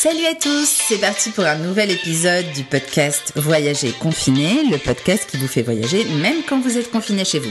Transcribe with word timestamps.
Salut 0.00 0.26
à 0.26 0.34
tous, 0.36 0.68
c'est 0.86 1.00
parti 1.00 1.30
pour 1.30 1.44
un 1.44 1.56
nouvel 1.56 1.90
épisode 1.90 2.44
du 2.54 2.62
podcast 2.62 3.32
Voyager 3.34 3.90
confiné, 3.90 4.62
le 4.70 4.78
podcast 4.78 5.28
qui 5.28 5.36
vous 5.38 5.48
fait 5.48 5.62
voyager 5.62 6.04
même 6.22 6.44
quand 6.48 6.60
vous 6.60 6.78
êtes 6.78 6.92
confiné 6.92 7.24
chez 7.24 7.40
vous. 7.40 7.50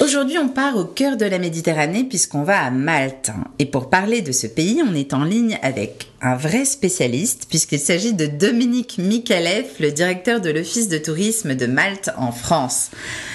Aujourd'hui, 0.00 0.38
on 0.38 0.48
part 0.48 0.78
au 0.78 0.86
cœur 0.86 1.18
de 1.18 1.26
la 1.26 1.38
Méditerranée 1.38 2.04
puisqu'on 2.04 2.42
va 2.42 2.62
à 2.62 2.70
Malte. 2.70 3.32
Et 3.58 3.66
pour 3.66 3.90
parler 3.90 4.22
de 4.22 4.32
ce 4.32 4.46
pays, 4.46 4.82
on 4.82 4.94
est 4.94 5.12
en 5.12 5.24
ligne 5.24 5.58
avec 5.60 6.08
un 6.22 6.36
vrai 6.36 6.64
spécialiste 6.64 7.44
puisqu'il 7.50 7.80
s'agit 7.80 8.14
de 8.14 8.24
Dominique 8.24 8.96
Mikalev, 8.96 9.66
le 9.78 9.92
directeur 9.92 10.40
de 10.40 10.48
l'Office 10.48 10.88
de 10.88 10.96
tourisme 10.96 11.54
de 11.54 11.66
Malte 11.66 12.08
en 12.16 12.32
France. 12.32 12.92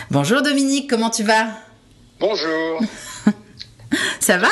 Bonjour 0.10 0.42
Dominique, 0.42 0.90
comment 0.90 1.12
tu 1.12 1.22
vas? 1.22 1.50
Bonjour. 2.20 2.82
ça 4.20 4.40
va? 4.40 4.50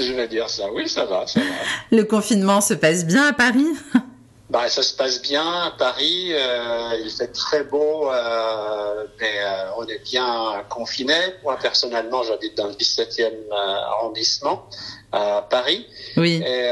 Je 0.00 0.12
vais 0.12 0.28
dire 0.28 0.48
ça, 0.48 0.70
oui, 0.72 0.88
ça 0.88 1.04
va, 1.04 1.26
ça 1.26 1.40
va. 1.40 1.46
Le 1.90 2.04
confinement 2.04 2.60
se 2.60 2.74
passe 2.74 3.04
bien 3.04 3.28
à 3.28 3.32
Paris? 3.32 3.66
Bah, 4.50 4.68
ça 4.68 4.82
se 4.82 4.94
passe 4.94 5.22
bien 5.22 5.46
à 5.46 5.70
Paris. 5.70 6.32
Euh, 6.32 7.00
il 7.04 7.10
fait 7.10 7.28
très 7.28 7.62
beau, 7.62 8.10
euh, 8.10 9.06
mais 9.20 9.38
euh, 9.38 9.70
on 9.76 9.86
est 9.86 10.02
bien 10.02 10.64
confiné. 10.68 11.14
Moi, 11.44 11.56
personnellement, 11.62 12.24
j'habite 12.24 12.56
dans 12.56 12.66
le 12.66 12.72
17e 12.72 13.30
arrondissement 13.52 14.66
à 15.12 15.46
Paris. 15.48 15.86
Oui. 16.16 16.42
Et 16.44 16.68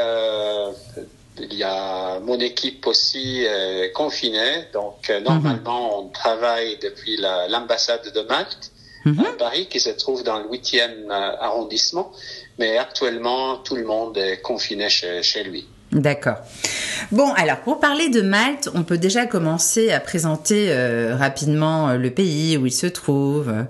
il 1.40 1.54
y 1.54 1.62
a 1.62 2.18
mon 2.18 2.40
équipe 2.40 2.84
aussi 2.88 3.46
confinée. 3.94 4.64
Donc, 4.72 5.08
normalement, 5.24 6.00
on 6.00 6.08
travaille 6.08 6.78
depuis 6.78 7.16
l'ambassade 7.48 8.12
de 8.12 8.22
Malte 8.22 8.72
Mhm. 9.04 9.20
à 9.20 9.38
Paris 9.38 9.68
qui 9.70 9.80
se 9.80 9.90
trouve 9.90 10.22
dans 10.24 10.38
le 10.38 10.48
8e 10.48 11.10
arrondissement. 11.10 12.12
Mais 12.58 12.76
actuellement, 12.78 13.56
tout 13.58 13.76
le 13.76 13.84
monde 13.84 14.18
est 14.18 14.40
confiné 14.40 14.88
chez, 14.88 15.22
chez 15.22 15.44
lui. 15.44 15.66
D'accord. 15.92 16.36
Bon, 17.12 17.32
alors 17.34 17.58
pour 17.60 17.80
parler 17.80 18.10
de 18.10 18.20
Malte, 18.20 18.68
on 18.74 18.82
peut 18.82 18.98
déjà 18.98 19.24
commencer 19.26 19.90
à 19.90 20.00
présenter 20.00 20.66
euh, 20.70 21.16
rapidement 21.16 21.88
euh, 21.88 21.96
le 21.96 22.10
pays 22.10 22.58
où 22.58 22.66
il 22.66 22.72
se 22.72 22.86
trouve, 22.86 23.48
euh, 23.48 23.62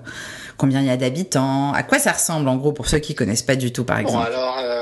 combien 0.57 0.81
il 0.81 0.87
y 0.87 0.89
a 0.89 0.97
d'habitants, 0.97 1.71
à 1.71 1.83
quoi 1.83 1.97
ça 1.97 2.11
ressemble 2.11 2.49
en 2.49 2.57
gros 2.57 2.73
pour 2.73 2.87
ceux 2.87 2.99
qui 2.99 3.15
connaissent 3.15 3.43
pas 3.43 3.55
du 3.55 3.71
tout 3.71 3.85
par 3.85 3.99
exemple. 3.99 4.17
Bon, 4.17 4.35
alors, 4.35 4.57
euh, 4.59 4.78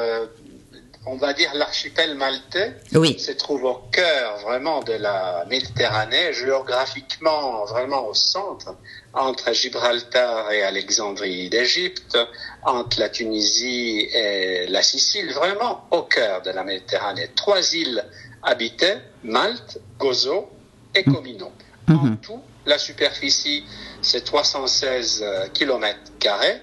on 1.07 1.15
va 1.15 1.33
dire 1.33 1.51
l'archipel 1.53 2.15
maltais 2.15 2.73
Oui. 2.93 3.17
se 3.19 3.31
trouve 3.31 3.63
au 3.65 3.75
cœur 3.91 4.37
vraiment 4.39 4.81
de 4.81 4.93
la 4.93 5.45
Méditerranée, 5.49 6.33
géographiquement 6.33 7.65
vraiment 7.65 8.05
au 8.07 8.13
centre, 8.13 8.75
entre 9.13 9.53
Gibraltar 9.53 10.51
et 10.51 10.63
Alexandrie 10.63 11.49
d'Égypte, 11.49 12.17
entre 12.63 12.99
la 12.99 13.09
Tunisie 13.09 14.07
et 14.13 14.67
la 14.67 14.81
Sicile, 14.83 15.31
vraiment 15.33 15.85
au 15.91 16.03
cœur 16.03 16.41
de 16.41 16.51
la 16.51 16.63
Méditerranée. 16.63 17.29
Trois 17.35 17.73
îles 17.73 18.03
habitées, 18.43 18.95
Malte, 19.23 19.79
Gozo 19.97 20.49
et 20.93 21.03
Comino. 21.03 21.51
En 21.89 21.93
Mhm. 21.93 22.17
tout, 22.17 22.41
la 22.65 22.77
superficie, 22.77 23.65
c'est 24.01 24.23
316 24.23 25.23
kilomètres 25.53 26.11
carrés. 26.19 26.61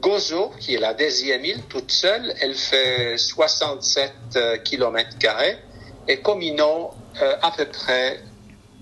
Gozo, 0.00 0.52
qui 0.60 0.74
est 0.74 0.80
la 0.80 0.94
deuxième 0.94 1.44
île 1.44 1.62
toute 1.68 1.90
seule, 1.90 2.34
elle 2.40 2.54
fait 2.54 3.16
67 3.16 4.62
kilomètres 4.64 5.18
carrés. 5.18 5.58
Et 6.06 6.20
Comino, 6.20 6.92
euh, 7.20 7.36
à 7.42 7.50
peu 7.50 7.66
près 7.66 8.20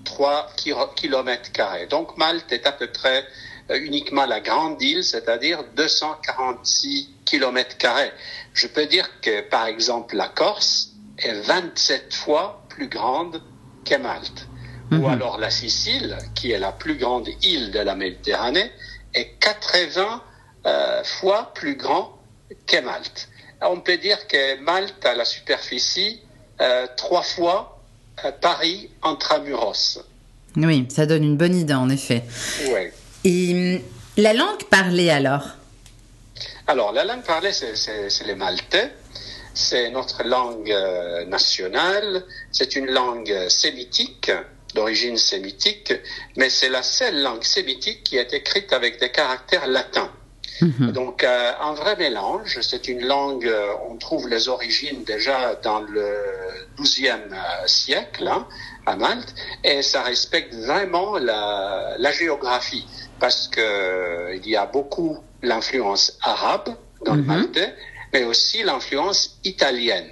3 0.05 0.47
kilomètres 0.95 1.51
carrés. 1.51 1.87
Donc 1.87 2.17
Malte 2.17 2.51
est 2.51 2.65
à 2.65 2.71
peu 2.71 2.87
près 2.87 3.25
euh, 3.69 3.79
uniquement 3.79 4.25
la 4.25 4.39
grande 4.39 4.81
île, 4.81 5.03
c'est-à-dire 5.03 5.63
246 5.75 7.09
kilomètres 7.25 7.77
carrés. 7.77 8.11
Je 8.53 8.67
peux 8.67 8.85
dire 8.85 9.09
que, 9.21 9.41
par 9.41 9.65
exemple, 9.65 10.15
la 10.15 10.29
Corse 10.29 10.93
est 11.17 11.33
27 11.33 12.13
fois 12.13 12.63
plus 12.69 12.87
grande 12.87 13.41
que 13.83 13.95
Malte. 13.95 14.47
Mhm. 14.91 15.03
Ou 15.03 15.07
alors 15.07 15.37
la 15.37 15.49
Sicile, 15.49 16.17
qui 16.35 16.51
est 16.51 16.59
la 16.59 16.71
plus 16.71 16.95
grande 16.95 17.27
île 17.41 17.71
de 17.71 17.79
la 17.79 17.95
Méditerranée, 17.95 18.71
est 19.13 19.37
80 19.39 20.23
euh, 20.67 21.03
fois 21.03 21.51
plus 21.55 21.75
grand 21.75 22.17
que 22.67 22.79
Malte. 22.81 23.29
On 23.61 23.79
peut 23.79 23.97
dire 23.97 24.27
que 24.27 24.59
Malte 24.61 25.03
a 25.05 25.15
la 25.15 25.25
superficie 25.25 26.21
euh, 26.61 26.85
trois 26.95 27.23
fois 27.23 27.79
euh, 28.23 28.31
Paris 28.31 28.89
intramuros. 29.01 29.99
Oui, 30.55 30.87
ça 30.89 31.05
donne 31.05 31.23
une 31.23 31.37
bonne 31.37 31.55
idée 31.55 31.73
en 31.73 31.89
effet. 31.89 32.23
Ouais. 32.69 32.93
Et 33.23 33.53
hum, 33.53 33.81
la 34.17 34.33
langue 34.33 34.63
parlée 34.69 35.09
alors? 35.09 35.47
Alors, 36.67 36.91
la 36.91 37.05
langue 37.05 37.23
parlée, 37.23 37.53
c'est- 37.53 38.25
le 38.25 38.35
maltais. 38.35 38.91
C'est 39.53 39.89
notre 39.89 40.23
langue 40.23 40.71
euh, 40.71 41.25
nationale. 41.25 42.23
C'est 42.51 42.75
une 42.75 42.87
langue 42.91 43.33
sémitique, 43.49 44.31
d'origine 44.75 45.17
sémitique, 45.17 45.93
mais 46.35 46.49
c'est 46.49 46.69
la 46.69 46.83
seule 46.83 47.21
langue 47.23 47.43
sémitique 47.43 48.03
qui 48.03 48.17
est 48.17 48.33
écrite 48.33 48.73
avec 48.73 48.99
des 48.99 49.09
caractères 49.09 49.65
latins. 49.67 50.11
Mhm. 50.61 50.91
Donc, 50.91 51.23
euh, 51.23 51.51
un 51.59 51.73
vrai 51.73 51.95
mélange. 51.95 52.59
C'est 52.61 52.87
une 52.87 53.05
langue, 53.05 53.45
euh, 53.45 53.71
on 53.89 53.97
trouve 53.97 54.27
les 54.27 54.47
origines 54.47 55.03
déjà 55.03 55.55
dans 55.55 55.81
le 55.81 56.15
XIIe 56.79 57.11
euh, 57.31 57.67
siècle 57.67 58.27
hein, 58.27 58.47
à 58.85 58.95
Malte, 58.95 59.33
et 59.63 59.81
ça 59.81 60.01
respecte 60.01 60.53
vraiment 60.55 61.17
la, 61.17 61.95
la 61.97 62.11
géographie, 62.11 62.89
parce 63.19 63.47
que 63.47 64.35
il 64.35 64.47
y 64.47 64.55
a 64.55 64.65
beaucoup 64.65 65.17
l'influence 65.41 66.17
arabe 66.21 66.69
dans 67.05 67.15
le 67.15 67.21
Mhm. 67.21 67.27
maltais, 67.27 67.75
mais 68.13 68.23
aussi 68.23 68.63
l'influence 68.63 69.37
italienne. 69.43 70.11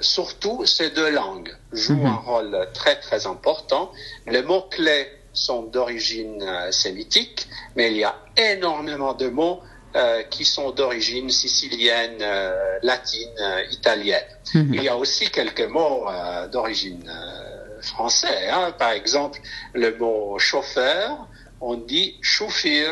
Surtout, 0.00 0.66
ces 0.66 0.90
deux 0.90 1.10
langues 1.10 1.50
jouent 1.72 1.94
Mhm. 2.06 2.06
un 2.06 2.16
rôle 2.16 2.68
très 2.74 2.96
très 2.96 3.26
important. 3.26 3.90
Les 4.26 4.42
mots-clés 4.42 5.08
sont 5.36 5.62
d'origine 5.62 6.42
euh, 6.42 6.72
sémitique, 6.72 7.46
mais 7.76 7.90
il 7.92 7.98
y 7.98 8.04
a 8.04 8.14
énormément 8.36 9.14
de 9.14 9.28
mots 9.28 9.60
euh, 9.94 10.22
qui 10.24 10.44
sont 10.44 10.70
d'origine 10.72 11.30
sicilienne, 11.30 12.18
euh, 12.20 12.78
latine, 12.82 13.30
euh, 13.40 13.62
italienne. 13.70 14.24
Mhm. 14.54 14.74
Il 14.74 14.82
y 14.82 14.88
a 14.88 14.96
aussi 14.96 15.30
quelques 15.30 15.68
mots 15.68 16.08
euh, 16.08 16.48
d'origine 16.48 17.08
euh, 17.08 17.80
française. 17.82 18.48
Hein. 18.50 18.72
Par 18.78 18.90
exemple, 18.90 19.38
le 19.74 19.96
mot 19.96 20.38
chauffeur, 20.38 21.26
on 21.60 21.74
dit 21.76 22.16
chauffir 22.20 22.90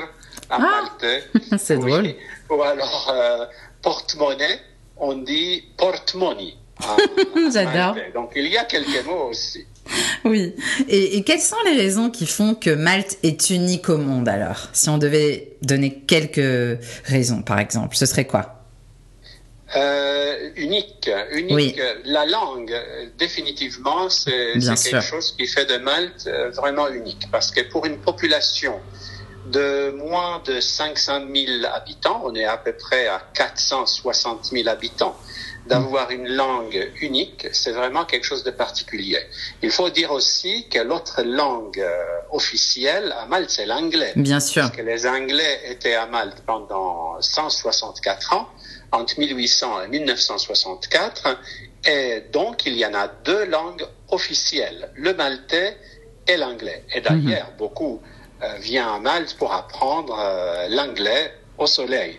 en 0.51 0.57
Ah, 0.57 0.59
maltais. 0.59 1.25
C'est 1.59 1.77
Oui. 1.77 1.91
drôle. 1.91 2.15
Ou 2.51 2.63
alors 2.63 3.11
euh, 3.13 3.47
porte-monnaie, 3.83 4.61
on 4.97 5.15
dit 5.15 5.65
en 5.79 6.97
J'adore. 7.53 7.97
Donc 8.15 8.33
il 8.37 8.49
y 8.49 8.57
a 8.57 8.65
quelques 8.65 9.05
mots 9.07 9.29
aussi. 9.31 9.67
Oui. 10.31 10.55
Et, 10.89 11.17
et 11.19 11.23
quelles 11.23 11.41
sont 11.41 11.57
les 11.67 11.77
raisons 11.77 12.11
qui 12.11 12.27
font 12.27 12.55
que 12.55 12.71
Malte 12.71 13.19
est 13.23 13.51
unique 13.51 13.89
au 13.91 13.99
monde 13.99 14.29
alors? 14.29 14.69
Si 14.73 14.89
on 14.89 14.99
devait 14.99 15.53
donner 15.63 16.03
quelques 16.07 16.81
raisons 17.05 17.43
par 17.43 17.59
exemple, 17.59 17.95
ce 17.97 18.07
serait 18.07 18.27
quoi? 18.27 18.65
Euh, 19.77 20.51
unique, 20.57 21.11
unique. 21.33 21.53
Oui. 21.53 21.77
La 22.05 22.27
langue, 22.27 22.73
euh, 22.73 23.07
définitivement, 23.19 24.09
c'est 24.09 24.53
quelque 24.55 25.01
chose 25.01 25.35
qui 25.37 25.47
fait 25.47 25.67
de 25.67 25.79
Malte 25.79 26.27
euh, 26.27 26.51
vraiment 26.51 26.89
unique. 26.89 27.27
Parce 27.33 27.51
que 27.51 27.63
pour 27.63 27.85
une 27.85 27.99
population 27.99 28.79
de 29.55 29.91
moins 29.93 30.43
de 30.45 30.61
500 30.61 31.23
000 31.33 31.65
habitants, 31.73 32.23
on 32.25 32.35
est 32.35 32.45
à 32.45 32.57
peu 32.57 32.73
près 32.73 33.07
à 33.07 33.23
460 33.35 34.47
000 34.47 34.69
habitants, 34.69 35.17
d'avoir 35.67 36.11
une 36.11 36.29
langue 36.29 36.93
unique, 37.01 37.47
c'est 37.53 37.71
vraiment 37.71 38.05
quelque 38.05 38.25
chose 38.25 38.43
de 38.43 38.51
particulier. 38.51 39.21
Il 39.63 39.71
faut 39.71 39.91
dire 39.91 40.11
aussi 40.11 40.69
que 40.69 40.81
l'autre 40.81 41.23
langue 41.23 41.81
euh, 41.81 42.05
officielle 42.33 43.15
à 43.17 43.27
Malte, 43.27 43.51
c'est 43.51 43.65
l'anglais. 43.65 44.13
Bien 44.17 44.41
sûr. 44.41 44.63
Parce 44.63 44.77
que 44.77 44.83
les 44.83 45.07
Anglais 45.07 45.61
étaient 45.67 45.95
à 45.95 46.07
Malte 46.07 46.43
pendant 46.45 47.21
164 47.21 48.35
ans, 48.35 48.49
entre 48.93 49.19
1800 49.19 49.83
et 49.83 49.89
1964, 49.89 51.39
et 51.87 52.25
donc 52.33 52.67
il 52.67 52.77
y 52.77 52.85
en 52.85 52.95
a 52.95 53.09
deux 53.09 53.45
langues 53.47 53.87
officielles, 54.11 54.91
le 54.95 55.15
maltais 55.15 55.77
et 56.27 56.37
l'anglais. 56.37 56.85
Et 56.93 57.01
d'ailleurs, 57.01 57.53
beaucoup 57.59 58.03
euh, 58.45 58.59
viennent 58.59 58.89
à 58.89 58.99
Malte 58.99 59.35
pour 59.39 59.53
apprendre 59.53 60.17
euh, 60.19 60.69
l'anglais 60.69 61.33
au 61.57 61.67
soleil. 61.67 62.19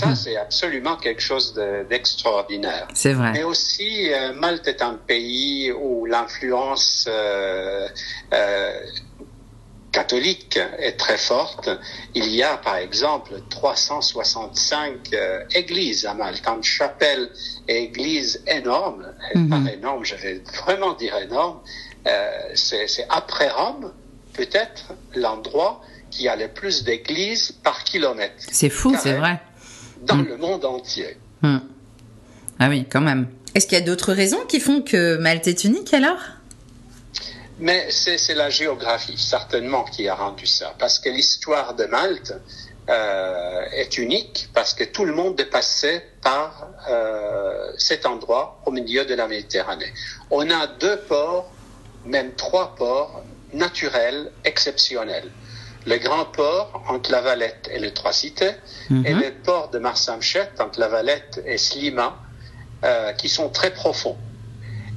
Ça, 0.00 0.14
c'est 0.14 0.36
absolument 0.36 0.96
quelque 0.96 1.22
chose 1.22 1.54
de- 1.54 1.84
d'extraordinaire. 1.88 2.86
C'est 2.94 3.14
vrai. 3.14 3.32
Mais 3.32 3.42
aussi, 3.42 4.12
euh, 4.12 4.34
Malte 4.34 4.68
est 4.68 4.82
un 4.82 4.94
pays 4.94 5.72
où 5.72 6.04
l'influence 6.04 7.06
euh, 7.08 7.88
euh, 8.34 8.78
catholique 9.90 10.58
est 10.78 10.98
très 10.98 11.16
forte. 11.16 11.70
Il 12.14 12.26
y 12.34 12.42
a, 12.42 12.56
par 12.58 12.76
exemple, 12.76 13.40
365 13.48 14.98
euh, 15.14 15.40
églises 15.54 16.04
à 16.04 16.14
Malte, 16.14 16.46
une 16.48 16.62
chapelle 16.64 17.30
et 17.68 17.84
église 17.84 18.42
énorme. 18.46 19.14
Et 19.32 19.38
Mhm. 19.38 19.48
Par 19.48 19.68
énorme, 19.68 20.04
je 20.04 20.16
vais 20.16 20.42
vraiment 20.64 20.92
dire 20.94 21.16
énorme. 21.16 21.60
C'est 22.54 22.86
c'est 22.86 23.06
après 23.08 23.48
Rome, 23.48 23.94
peut-être, 24.34 24.92
l'endroit 25.14 25.80
qui 26.10 26.28
a 26.28 26.36
le 26.36 26.48
plus 26.48 26.84
d'églises 26.84 27.52
par 27.62 27.82
kilomètre 27.84 28.34
C'est 28.52 28.68
fou, 28.70 28.94
c'est 29.02 29.14
vrai. 29.14 29.40
dans 30.02 30.16
Mm. 30.16 30.26
le 30.28 30.36
monde 30.36 30.64
entier. 30.64 31.16
Hmm. 31.42 31.58
Ah 32.60 32.68
oui, 32.68 32.86
quand 32.90 33.00
même. 33.00 33.28
Est-ce 33.54 33.66
qu'il 33.66 33.78
y 33.78 33.80
a 33.80 33.84
d'autres 33.84 34.12
raisons 34.12 34.44
qui 34.46 34.60
font 34.60 34.82
que 34.82 35.16
Malte 35.16 35.46
est 35.48 35.64
unique 35.64 35.92
alors? 35.94 36.20
Mais 37.58 37.86
c'est 37.90 38.34
la 38.34 38.50
géographie, 38.50 39.16
certainement, 39.16 39.84
qui 39.84 40.08
a 40.08 40.14
rendu 40.14 40.46
ça. 40.46 40.74
Parce 40.78 40.98
que 40.98 41.08
l'histoire 41.08 41.74
de 41.74 41.84
Malte 41.86 42.34
euh, 42.88 43.62
est 43.72 43.96
unique, 43.96 44.48
parce 44.52 44.74
que 44.74 44.84
tout 44.84 45.04
le 45.04 45.14
monde 45.14 45.38
est 45.40 45.46
passé 45.46 46.02
par 46.20 46.68
euh, 46.90 47.70
cet 47.78 48.06
endroit 48.06 48.60
au 48.66 48.70
milieu 48.72 49.04
de 49.04 49.14
la 49.14 49.26
Méditerranée. 49.28 49.92
On 50.30 50.48
a 50.50 50.66
deux 50.66 50.96
ports, 51.08 51.50
même 52.04 52.32
trois 52.34 52.74
ports 52.74 53.22
naturels 53.54 54.30
exceptionnels 54.44 55.30
le 55.86 55.98
grand 55.98 56.24
port 56.24 56.82
entre 56.88 57.10
la 57.10 57.20
Valette 57.20 57.68
et 57.72 57.78
les 57.78 57.92
Trois 57.92 58.12
Cités, 58.12 58.52
et 58.90 59.12
le 59.12 59.30
port 59.42 59.70
de 59.70 59.78
Marsamchet 59.78 60.50
entre 60.58 60.80
la 60.80 60.88
Valette 60.88 61.42
et 61.46 61.58
Slima, 61.58 62.18
euh, 62.84 63.12
qui 63.12 63.28
sont 63.28 63.48
très 63.50 63.72
profonds. 63.72 64.16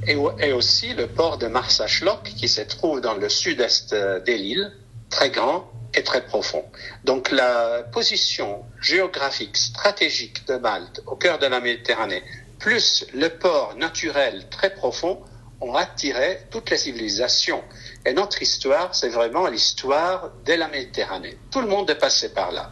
Et, 0.06 0.18
et, 0.39 0.54
aussi 0.54 0.94
le 0.94 1.07
port 1.07 1.38
de 1.38 1.48
Marsachlok, 1.48 2.24
qui 2.24 2.48
se 2.48 2.62
trouve 2.62 3.01
dans 3.01 3.15
le 3.15 3.30
sud-est 3.30 3.94
de 3.94 4.31
l'île, 4.31 4.71
très 5.09 5.30
grand 5.30 5.69
et 5.94 6.04
très 6.04 6.25
profond. 6.25 6.63
Donc 7.04 7.31
la 7.31 7.83
position 7.92 8.63
géographique 8.81 9.57
stratégique 9.57 10.45
de 10.48 10.56
Malte 10.56 11.01
au 11.07 11.15
cœur 11.15 11.39
de 11.39 11.48
la 11.48 11.59
Méditerranée, 11.59 12.24
plus 12.59 13.06
le 13.13 13.30
port 13.30 13.75
naturel 13.77 14.48
très 14.50 14.74
profond, 14.74 15.19
ont 15.62 15.75
attiré 15.75 16.39
toutes 16.51 16.69
les 16.69 16.77
civilisations. 16.77 17.63
Et 18.06 18.13
notre 18.13 18.42
histoire, 18.42 18.94
c'est 18.94 19.09
vraiment 19.09 19.48
l'histoire 19.48 20.31
de 20.45 20.54
la 20.54 20.68
Méditerranée. 20.68 21.38
Tout 21.51 21.62
le 21.62 21.68
monde 21.68 21.89
est 21.89 21.98
passé 21.98 22.33
par 22.33 22.51
là. 22.51 22.71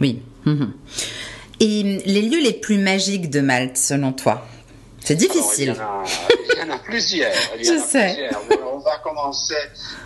Oui. 0.00 0.22
Mhm. 0.44 0.72
Et 1.60 1.82
les 2.04 2.22
lieux 2.22 2.40
les 2.40 2.52
plus 2.52 2.78
magiques 2.78 3.30
de 3.30 3.40
Malte, 3.40 3.76
selon 3.76 4.12
toi? 4.12 4.46
C'est 5.02 5.16
difficile. 5.16 5.70
Alors, 5.70 6.04
il, 6.30 6.58
y 6.58 6.62
en 6.62 6.70
a, 6.70 6.78
plusieurs. 6.84 7.32
Il 7.56 7.62
y 7.62 7.64
Je 7.64 7.72
en 7.72 7.76
a 7.76 7.80
sais. 7.80 8.14
Plusieurs. 8.14 8.42
On 8.72 8.78
va 8.78 8.98
commencer 8.98 9.56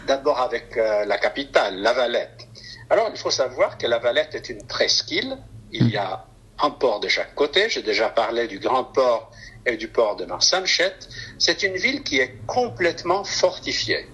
d'abord 0.07 0.39
avec 0.41 0.77
euh, 0.77 1.05
la 1.05 1.19
capitale, 1.19 1.77
La 1.77 1.93
Valette. 1.93 2.47
Alors, 2.89 3.11
il 3.13 3.19
faut 3.19 3.31
savoir 3.31 3.77
que 3.79 3.87
La 3.87 3.99
Valette 3.99 4.35
est 4.35 4.49
une 4.49 4.65
presqu'île. 4.67 5.37
Il 5.73 5.91
y 5.91 5.97
a 5.97 6.25
un 6.63 6.71
port 6.71 7.01
de 7.01 7.09
chaque 7.09 7.35
côté. 7.35 7.69
J'ai 7.69 7.83
déjà 7.83 8.09
parlé 8.09 8.47
du 8.47 8.59
grand 8.59 8.85
port 8.85 9.31
et 9.67 9.77
du 9.77 9.89
port 9.89 10.17
de 10.17 10.25
Marsamchet. 10.25 10.95
C'est 11.39 11.63
une 11.63 11.77
ville 11.77 12.03
qui 12.03 12.19
est 12.19 12.35
complètement 12.47 13.25
fortifiée 13.25 14.07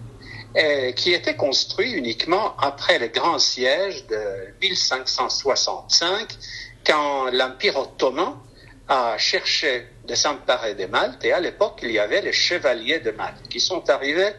et 0.54 0.94
qui 0.94 1.12
était 1.12 1.36
construite 1.36 1.94
uniquement 1.94 2.56
après 2.58 2.98
le 2.98 3.08
grand 3.08 3.38
siège 3.38 4.06
de 4.06 4.18
1565 4.60 6.36
quand 6.86 7.30
l'Empire 7.30 7.78
ottoman 7.78 8.34
a 8.88 9.18
cherché 9.18 9.86
de 10.06 10.14
s'emparer 10.14 10.74
de 10.74 10.86
Malte 10.86 11.24
et 11.24 11.32
à 11.32 11.40
l'époque 11.40 11.80
il 11.82 11.90
y 11.90 11.98
avait 11.98 12.22
les 12.22 12.32
chevaliers 12.32 13.00
de 13.00 13.10
Malte 13.10 13.48
qui 13.50 13.60
sont 13.60 13.90
arrivés 13.90 14.32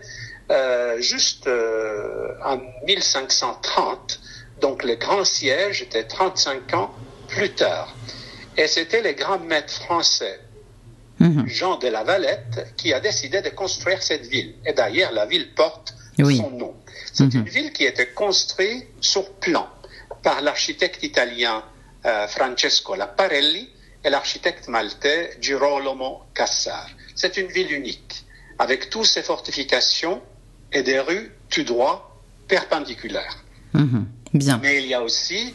euh, 0.49 0.99
juste 0.99 1.45
euh, 1.45 2.33
en 2.43 2.57
1530 2.85 4.19
donc 4.59 4.83
le 4.83 4.95
grand 4.95 5.23
siège 5.23 5.83
était 5.83 6.05
35 6.05 6.73
ans 6.73 6.91
plus 7.27 7.53
tard 7.53 7.93
et 8.57 8.67
c'était 8.67 9.03
les 9.03 9.13
grands 9.13 9.37
maîtres 9.37 9.73
français 9.73 10.39
Mhm. 11.19 11.47
Jean 11.47 11.77
de 11.77 11.87
la 11.87 12.03
Valette 12.03 12.73
qui 12.77 12.93
a 12.93 12.99
décidé 12.99 13.41
de 13.41 13.49
construire 13.49 14.01
cette 14.01 14.25
ville 14.25 14.55
et 14.65 14.73
d'ailleurs 14.73 15.11
la 15.11 15.25
ville 15.25 15.53
porte 15.53 15.93
Oui. 16.17 16.37
son 16.37 16.51
nom 16.51 16.73
c'est 17.13 17.25
Mhm. 17.33 17.41
une 17.41 17.49
ville 17.49 17.71
qui 17.73 17.83
était 17.85 18.09
construite 18.13 18.87
sur 19.01 19.29
plan 19.33 19.67
par 20.23 20.41
l'architecte 20.41 21.03
italien 21.03 21.63
euh, 22.05 22.27
Francesco 22.27 22.95
Lapparelli 22.95 23.69
et 24.03 24.09
l'architecte 24.09 24.69
maltais 24.69 25.35
Girolamo 25.41 26.21
Cassar. 26.33 26.87
C'est 27.15 27.35
une 27.35 27.47
ville 27.47 27.71
unique, 27.73 28.23
avec 28.57 28.89
toutes 28.89 29.05
ses 29.07 29.21
fortifications 29.23 30.21
et 30.71 30.81
des 30.83 30.99
rues 30.99 31.31
tout 31.49 31.63
droit 31.63 32.17
perpendiculaires. 32.47 33.43
Mhm. 33.73 34.05
Bien. 34.33 34.59
Mais 34.63 34.77
il 34.81 34.87
y 34.87 34.93
a 34.93 35.01
aussi, 35.01 35.53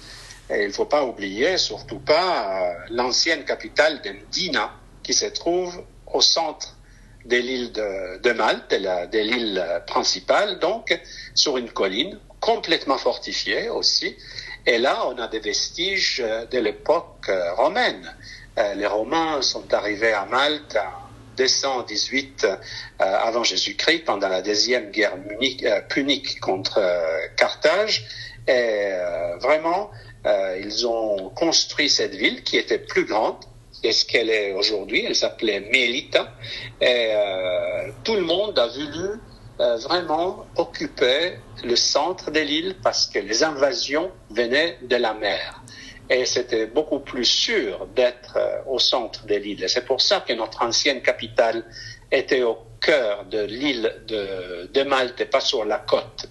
et 0.51 0.63
il 0.65 0.69
ne 0.69 0.73
faut 0.73 0.85
pas 0.85 1.05
oublier, 1.05 1.57
surtout 1.57 2.01
pas, 2.01 2.29
euh, 2.63 2.75
l'ancienne 2.91 3.45
capitale 3.45 4.03
de 4.03 4.11
Mdina, 4.11 4.71
qui 5.05 5.15
se 5.15 5.27
trouve 5.27 5.85
au 6.13 6.21
centre 6.21 6.77
de 7.25 7.37
l'île 7.37 7.73
de, 7.73 8.33
Malte, 8.33 8.71
de 8.75 9.19
l'île 9.19 9.83
principale, 9.87 10.59
donc 10.59 10.99
sur 11.35 11.57
une 11.57 11.71
colline 11.71 12.19
complètement 12.41 12.99
fortifiée 12.99 13.71
aussi. 13.71 14.17
Et 14.67 14.79
là, 14.79 15.07
on 15.07 15.19
a 15.19 15.29
des 15.29 15.41
vestiges 15.41 16.23
euh, 16.25 16.47
de 16.47 16.59
l'époque 16.59 17.27
euh, 17.29 17.53
romaine. 17.55 18.15
Euh, 18.59 18.75
les 18.75 18.87
Romains 18.87 19.43
sont 19.43 19.73
arrivés 19.75 20.13
à 20.13 20.25
Malte 20.27 20.77
en 20.77 21.37
218 21.37 22.45
euh, 22.45 22.57
avant 22.99 23.45
Jésus-Christ, 23.45 24.05
pendant 24.05 24.29
la 24.29 24.41
deuxième 24.41 24.91
guerre 24.91 25.17
punique 25.89 26.41
contre 26.41 26.81
Carthage. 27.37 28.07
Et 28.47 28.91
vraiment, 29.41 29.91
ils 30.61 30.87
ont 30.87 31.31
construit 31.31 31.89
cette 31.89 32.15
ville 32.15 32.43
qui 32.43 32.59
était 32.59 32.79
plus 32.79 33.07
grande 33.07 33.43
et 33.85 33.93
ce 33.93 34.05
qu'elle 34.05 34.31
est 34.31 34.53
aujourd'hui. 34.53 35.05
Elle 35.07 35.15
s'appelait 35.15 35.61
Melita. 35.61 36.33
Et 36.81 37.11
euh, 37.13 37.91
tout 38.03 38.15
le 38.15 38.23
monde 38.23 38.59
a 38.59 38.67
voulu 38.67 39.21
euh, 39.61 39.77
vraiment 39.77 40.47
occuper 40.57 41.35
le 41.63 41.77
centre 41.77 42.31
de 42.31 42.41
l'île 42.41 42.77
parce 42.83 43.07
que 43.07 43.19
les 43.19 43.45
invasions 43.45 44.11
venaient 44.31 44.79
de 44.83 44.97
la 44.97 45.13
mer. 45.15 45.63
Et 46.11 46.25
c'était 46.25 46.67
beaucoup 46.67 47.01
plus 47.01 47.25
sûr 47.25 47.87
d'être 47.95 48.37
euh, 48.37 48.59
au 48.67 48.79
centre 48.79 49.27
de 49.27 49.35
l'île. 49.37 49.65
C'est 49.69 49.85
pour 49.85 50.01
ça 50.01 50.21
que 50.27 50.33
notre 50.33 50.63
ancienne 50.63 51.03
capitale 51.03 51.65
était 52.11 52.43
au 52.43 52.59
cœur 52.81 53.25
de 53.27 53.43
l'île 53.43 53.95
de, 54.07 54.71
de 54.73 54.83
Malte 54.83 55.21
et 55.21 55.27
pas 55.27 55.41
sur 55.41 55.65
la 55.65 55.79
côte. 55.79 56.27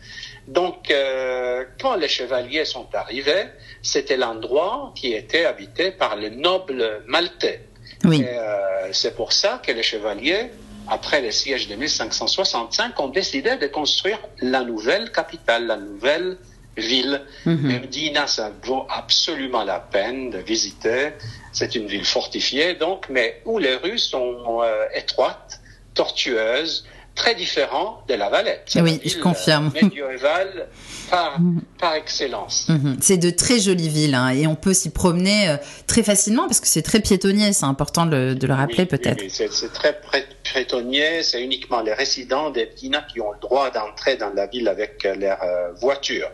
Donc, 0.47 0.91
euh, 0.91 1.63
quand 1.79 1.95
les 1.95 2.07
chevaliers 2.07 2.65
sont 2.65 2.87
arrivés, 2.93 3.45
c'était 3.81 4.17
l'endroit 4.17 4.91
qui 4.95 5.13
était 5.13 5.45
habité 5.45 5.91
par 5.91 6.15
les 6.15 6.29
nobles 6.29 7.03
maltais. 7.07 7.61
Oui. 8.03 8.25
Euh, 8.27 8.89
c'est 8.91 9.15
pour 9.15 9.31
ça 9.31 9.61
que 9.65 9.71
les 9.71 9.83
chevaliers, 9.83 10.51
après 10.87 11.21
le 11.21 11.31
siège 11.31 11.67
de 11.69 11.75
1565, 11.75 12.99
ont 12.99 13.07
décidé 13.07 13.55
de 13.55 13.67
construire 13.67 14.19
la 14.41 14.63
nouvelle 14.63 15.11
capitale, 15.11 15.67
la 15.67 15.77
nouvelle 15.77 16.37
ville. 16.75 17.21
Mhm. 17.45 17.71
Et 17.71 17.79
Medina, 17.79 18.27
ça 18.27 18.51
vaut 18.63 18.85
absolument 18.89 19.63
la 19.63 19.79
peine 19.79 20.29
de 20.29 20.39
visiter. 20.39 21.11
C'est 21.51 21.75
une 21.75 21.87
ville 21.87 22.05
fortifiée, 22.05 22.73
donc, 22.73 23.07
mais 23.09 23.41
où 23.45 23.59
les 23.59 23.75
rues 23.75 23.99
sont 23.99 24.61
euh, 24.61 24.85
étroites, 24.93 25.61
tortueuses, 25.93 26.85
très 27.15 27.35
différentes 27.35 28.07
de 28.09 28.15
la 28.15 28.29
Valette. 28.29 28.71
Oui, 28.75 28.99
je 29.05 29.19
confirme. 29.19 29.71
euh, 29.75 29.81
médiévale 29.83 30.67
par, 31.11 31.37
par 31.79 31.93
excellence. 31.93 32.67
Mhm. 32.69 32.97
C'est 33.01 33.17
de 33.17 33.29
très 33.29 33.59
jolies 33.59 33.89
villes 33.89 34.15
hein, 34.15 34.29
et 34.29 34.47
on 34.47 34.55
peut 34.55 34.73
s'y 34.73 34.89
promener 34.89 35.49
euh, 35.49 35.57
très 35.87 36.01
facilement 36.03 36.47
parce 36.47 36.59
que 36.59 36.67
c'est 36.67 36.81
très 36.81 36.99
piétonnier, 37.01 37.53
c'est 37.53 37.65
important 37.65 38.05
de, 38.07 38.15
le- 38.15 38.35
de 38.35 38.47
le 38.47 38.53
rappeler 38.53 38.79
Oui, 38.79 38.85
peut-être. 38.87 39.21
oui, 39.21 39.29
c'est 39.29 39.71
très 39.73 39.99
prétonnier, 40.43 41.23
c'est 41.23 41.41
uniquement 41.43 41.81
les 41.81 41.93
résidents 41.93 42.49
des 42.49 42.67
qui 42.73 43.21
ont 43.21 43.31
le 43.31 43.39
droit 43.39 43.69
d'entrer 43.69 44.17
dans 44.17 44.31
la 44.33 44.47
ville 44.47 44.67
avec 44.67 45.05
euh, 45.05 45.15
leur 45.15 45.41
euh, 45.43 45.71
voiture. 45.73 46.29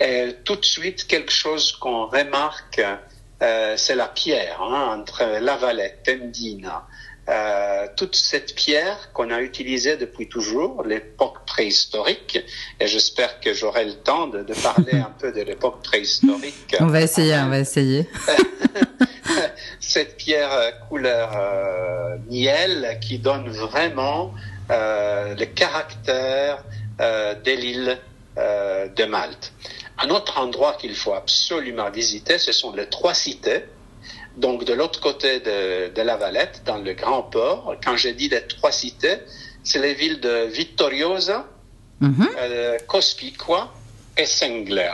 Et 0.00 0.36
tout 0.44 0.56
de 0.56 0.64
suite, 0.64 1.06
quelque 1.06 1.32
chose 1.32 1.72
qu'on 1.72 2.06
remarque, 2.06 2.80
euh, 3.42 3.74
c'est 3.76 3.94
la 3.94 4.06
pierre 4.08 4.60
hein, 4.62 4.98
entre 5.00 5.24
La 5.40 5.56
Valette 5.56 6.06
et 6.06 6.16
Medina. 6.16 6.86
Euh, 7.28 7.86
toute 7.96 8.16
cette 8.16 8.54
pierre 8.54 9.12
qu'on 9.12 9.30
a 9.30 9.40
utilisée 9.42 9.96
depuis 9.96 10.28
toujours, 10.28 10.82
l'époque 10.82 11.44
préhistorique, 11.46 12.38
et 12.80 12.86
j'espère 12.86 13.40
que 13.40 13.52
j'aurai 13.52 13.84
le 13.84 13.94
temps 13.94 14.28
de, 14.28 14.42
de 14.42 14.54
parler 14.54 14.92
un 14.94 15.12
peu 15.18 15.30
de 15.30 15.42
l'époque 15.42 15.82
préhistorique. 15.82 16.76
On 16.80 16.86
va 16.86 17.02
essayer, 17.02 17.34
on 17.34 17.48
va 17.48 17.58
essayer. 17.58 18.08
cette 19.80 20.16
pierre 20.16 20.52
euh, 20.52 20.70
couleur 20.88 21.32
euh, 21.36 22.16
miel 22.30 22.98
qui 23.00 23.18
donne 23.18 23.48
vraiment 23.48 24.32
euh, 24.70 25.34
le 25.34 25.46
caractère 25.46 26.62
euh, 27.00 27.34
de 27.34 27.52
l'île 27.52 27.98
euh, 28.36 28.88
de 28.88 29.04
Malte. 29.04 29.52
Un 29.98 30.10
autre 30.10 30.38
endroit 30.38 30.74
qu'il 30.74 30.94
faut 30.94 31.14
absolument 31.14 31.90
visiter, 31.90 32.38
ce 32.38 32.52
sont 32.52 32.72
les 32.74 32.86
trois 32.86 33.14
cités. 33.14 33.64
Donc 34.36 34.64
de 34.64 34.72
l'autre 34.72 35.00
côté 35.00 35.40
de, 35.40 35.92
de 35.94 36.02
la 36.02 36.16
Valette, 36.16 36.62
dans 36.64 36.78
le 36.78 36.92
grand 36.94 37.22
port. 37.22 37.74
Quand 37.84 37.96
j'ai 37.96 38.12
dit 38.12 38.28
les 38.28 38.42
trois 38.46 38.70
cités, 38.72 39.18
c'est 39.64 39.80
les 39.80 39.94
villes 39.94 40.20
de 40.20 40.46
Vittoriosa, 40.46 41.46
Mhm. 42.00 42.28
euh, 42.38 42.78
Cospicua 42.86 43.74
et 44.16 44.24
Sengler, 44.24 44.92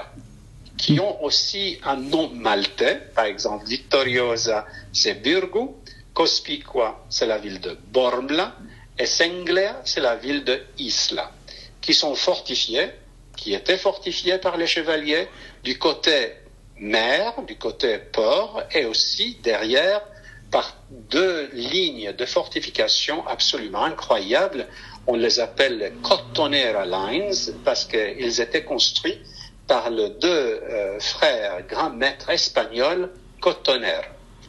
qui 0.79 0.99
ont 1.01 1.23
aussi 1.23 1.79
un 1.85 1.97
nom 1.97 2.31
maltais. 2.31 2.99
Par 3.15 3.27
exemple, 3.27 3.67
Vittoriosa, 3.67 4.65
c'est 4.91 5.15
Burgu, 5.23 5.69
Cospicua, 6.15 7.05
c'est 7.11 7.27
la 7.27 7.37
ville 7.37 7.61
de 7.61 7.77
Bormla, 7.93 8.57
et 8.99 9.05
Sengler, 9.05 9.73
c'est 9.85 10.01
la 10.01 10.17
ville 10.17 10.45
de 10.45 10.59
Isla, 10.79 11.31
qui 11.83 11.93
sont 11.93 12.15
fortifiées, 12.15 12.89
qui 13.37 13.53
étaient 13.53 13.77
fortifiées 13.77 14.39
par 14.39 14.57
les 14.57 14.67
chevaliers 14.67 15.29
du 15.63 15.79
côté 15.79 16.33
mer, 16.79 17.35
du 17.47 17.57
côté 17.57 17.99
port, 17.99 18.63
et 18.73 18.85
aussi 18.85 19.39
derrière 19.43 20.01
par 20.51 20.77
deux 20.91 21.51
lignes 21.53 22.13
de 22.13 22.25
fortification 22.27 23.27
absolument 23.27 23.85
incroyables. 23.85 24.67
On 25.07 25.17
les 25.17 25.41
appelle 25.41 25.93
Cotonera 26.03 26.87
Lines 26.87 27.35
parce 27.65 27.85
qu'ils 27.85 28.41
étaient 28.41 28.65
construits 28.65 29.19
par 29.67 29.91
les 29.91 30.11
deux 30.11 30.29
euh, 30.63 31.01
frères 31.01 31.67
grands 31.67 31.91
maîtres 31.91 32.31
espagnols 32.31 33.11
Cotoner, 33.41 34.01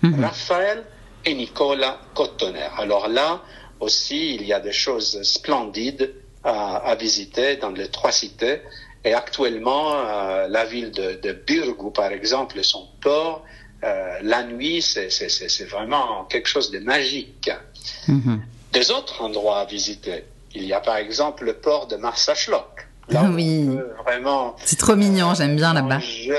Mhm. 0.04 0.24
Raphaël 0.24 0.84
et 1.26 1.34
Nicolas 1.34 2.00
Cotoner. 2.14 2.68
Alors 2.78 3.08
là 3.08 3.42
aussi, 3.80 4.36
il 4.36 4.46
y 4.46 4.54
a 4.54 4.60
des 4.60 4.72
choses 4.74 5.22
splendides 5.24 6.14
à, 6.44 6.78
à 6.78 6.96
visiter 6.96 7.56
dans 7.58 7.72
les 7.72 7.88
trois 7.90 8.12
cités. 8.12 8.62
Et 9.06 9.14
actuellement, 9.14 9.94
euh, 9.94 10.48
la 10.50 10.66
ville 10.66 10.92
de, 10.92 11.20
de 11.22 11.32
Burgos, 11.32 11.92
par 11.92 12.12
exemple, 12.12 12.58
et 12.60 12.64
son 12.64 12.88
port, 13.02 13.46
euh, 13.84 14.18
la 14.24 14.44
nuit, 14.44 14.82
c'est 14.82 15.08
vraiment 15.70 16.26
quelque 16.26 16.48
chose 16.50 16.72
de 16.72 16.80
magique. 16.80 17.52
Mhm. 18.08 18.42
Des 18.74 18.90
autres 18.92 19.22
endroits 19.22 19.60
à 19.60 19.66
visiter, 19.66 20.26
il 20.56 20.64
y 20.66 20.74
a 20.74 20.80
par 20.82 20.98
exemple 20.98 21.46
le 21.46 21.54
port 21.54 21.86
de 21.88 21.96
Marsachloc. 21.98 22.88
Là 23.10 23.22
où 23.24 23.36
Oui. 23.36 23.70
vraiment 24.04 24.56
C'est 24.66 24.80
trop 24.80 24.96
mignon, 24.96 25.36
j'aime 25.36 25.56
bien 25.56 25.74
là-bas. 25.76 26.00
manger 26.00 26.36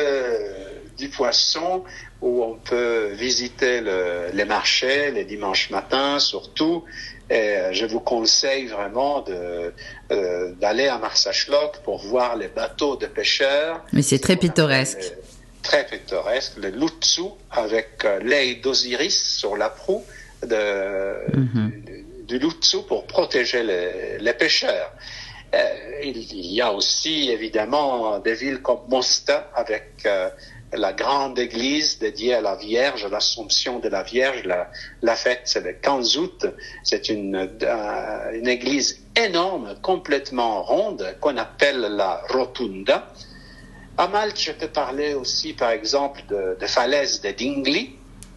du 0.98 1.08
poisson, 1.08 1.84
où 2.20 2.42
on 2.42 2.54
peut 2.56 3.10
visiter 3.12 3.80
le- 3.80 4.30
les 4.32 4.44
marchés 4.46 5.12
les 5.12 5.24
dimanches 5.24 5.70
matins 5.70 6.18
surtout. 6.18 6.82
Et 7.28 7.34
euh, 7.56 7.72
je 7.72 7.86
vous 7.86 7.98
conseille 8.00 8.66
vraiment 8.66 9.20
de, 9.22 9.72
euh, 10.12 10.52
d'aller 10.60 10.86
à 10.86 10.98
Marsachloc 10.98 11.78
pour 11.82 11.98
voir 11.98 12.36
les 12.36 12.48
bateaux 12.48 12.96
de 12.96 13.06
pêcheurs. 13.06 13.84
Mais 13.92 14.02
c'est 14.02 14.20
très 14.20 14.36
pittoresque. 14.36 14.98
euh, 15.00 15.20
Très 15.62 15.84
pittoresque. 15.86 16.52
Le 16.58 16.68
Lutsu 16.70 17.22
avec 17.50 18.06
l'œil 18.22 18.60
d'Osiris 18.60 19.20
sur 19.38 19.56
la 19.56 19.68
proue 19.70 20.04
de, 20.42 21.36
Mhm. 21.36 21.72
du, 21.84 22.04
du 22.28 22.38
Lutsu 22.38 22.78
pour 22.86 23.06
protéger 23.06 23.62
les, 23.64 24.18
les 24.18 24.32
pêcheurs. 24.32 24.92
Euh, 25.54 25.58
il, 26.04 26.16
il 26.32 26.52
y 26.52 26.60
a 26.60 26.72
aussi 26.72 27.30
évidemment 27.30 28.18
des 28.20 28.34
villes 28.34 28.62
comme 28.62 28.80
Mosta 28.88 29.50
avec 29.54 29.86
euh, 30.06 30.28
la 30.76 30.92
grande 30.92 31.38
église 31.38 31.98
dédiée 31.98 32.34
à 32.34 32.40
la 32.40 32.56
Vierge, 32.56 33.06
l'Assomption 33.10 33.78
de 33.78 33.88
la 33.88 34.02
Vierge. 34.02 34.42
La, 34.44 34.70
la 35.02 35.16
fête, 35.16 35.42
c'est 35.44 35.62
le 35.64 35.72
15 35.72 36.16
août. 36.18 36.46
C'est 36.84 37.08
une, 37.08 37.48
euh, 37.62 38.32
une 38.32 38.48
église 38.48 39.00
énorme, 39.16 39.74
complètement 39.82 40.62
ronde, 40.62 41.16
qu'on 41.20 41.36
appelle 41.36 41.80
la 41.80 42.22
Rotunda. 42.28 43.08
À 43.98 44.08
Malte, 44.08 44.38
je 44.38 44.52
peux 44.52 44.68
parler 44.68 45.14
aussi, 45.14 45.54
par 45.54 45.70
exemple, 45.70 46.20
de, 46.28 46.56
de 46.60 46.66
falaises 46.66 47.20
de 47.22 47.30
Dingley. 47.30 47.90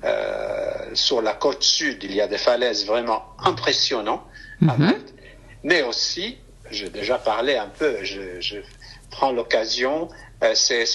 Euh, 0.05 0.73
sur 0.93 1.21
la 1.21 1.33
côte 1.33 1.61
sud, 1.61 2.03
il 2.03 2.15
y 2.15 2.21
a 2.21 2.27
des 2.27 2.37
falaises 2.37 2.85
vraiment 2.85 3.21
impressionnantes 3.43 4.23
à 4.61 4.73
Mhm. 4.73 4.85
Malte. 4.85 5.13
Mais 5.63 5.81
aussi, 5.81 6.37
j'ai 6.71 6.89
déjà 6.89 7.17
parlé 7.17 7.55
un 7.57 7.67
peu, 7.67 7.97
je, 8.03 8.39
je 8.39 8.57
prends 9.19 9.31
l'occasion, 9.33 10.07
euh, 10.43 10.53
c'est 10.55 10.85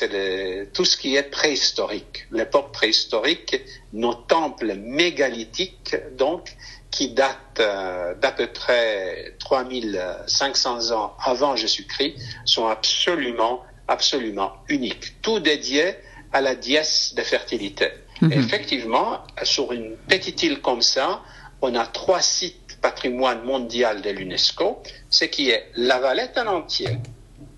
tout 0.73 0.87
ce 0.87 0.97
qui 0.97 1.15
est 1.15 1.31
préhistorique. 1.31 2.27
L'époque 2.31 2.73
préhistorique, 2.73 3.61
nos 3.93 4.15
temples 4.15 4.73
mégalithiques, 4.77 5.95
donc, 6.17 6.57
qui 6.91 7.11
datent 7.11 7.61
euh, 7.61 8.15
d'à 8.15 8.33
peu 8.33 8.47
près 8.47 9.35
3500 9.41 10.93
ans 10.93 11.15
avant 11.23 11.55
Jésus-Christ, 11.55 12.15
sont 12.47 12.67
absolument, 12.67 13.63
absolument 13.89 14.53
uniques. 14.71 15.21
Tout 15.21 15.39
dédié 15.39 15.95
à 16.33 16.41
la 16.41 16.55
dièse 16.55 17.13
de 17.15 17.21
fertilité. 17.21 17.89
Mhm. 18.23 18.33
Effectivement, 18.33 19.19
sur 19.43 19.73
une 19.73 19.97
petite 20.09 20.43
île 20.43 20.63
comme 20.63 20.81
ça, 20.81 21.21
on 21.61 21.75
a 21.75 21.87
trois 21.87 22.23
sites 22.23 22.65
patrimoine 22.85 23.43
mondial 23.45 24.03
de 24.03 24.11
l'UNESCO, 24.11 24.83
ce 25.09 25.25
qui 25.25 25.49
est 25.49 25.71
la 25.75 25.99
Valette 26.01 26.37
en 26.37 26.47
entier. 26.59 26.99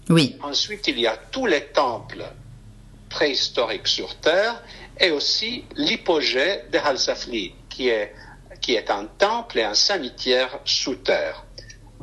Oui. 0.09 0.37
Ensuite, 0.43 0.87
il 0.87 1.01
y 1.01 1.07
a 1.07 1.17
tous 1.17 1.47
les 1.47 1.63
temples 1.63 2.25
préhistoriques 3.09 3.89
sur 3.89 4.15
Terre 4.17 4.63
et 5.01 5.11
aussi 5.11 5.65
l'hypogée 5.75 6.63
de 6.73 6.79
Halsafli, 6.79 7.55
qui 7.69 7.89
est, 7.89 8.15
qui 8.61 8.75
est 8.75 8.91
un 8.91 9.07
temple 9.19 9.59
et 9.59 9.65
un 9.65 9.75
cimetière 9.75 10.61
sous 10.65 10.95
terre. 10.95 11.45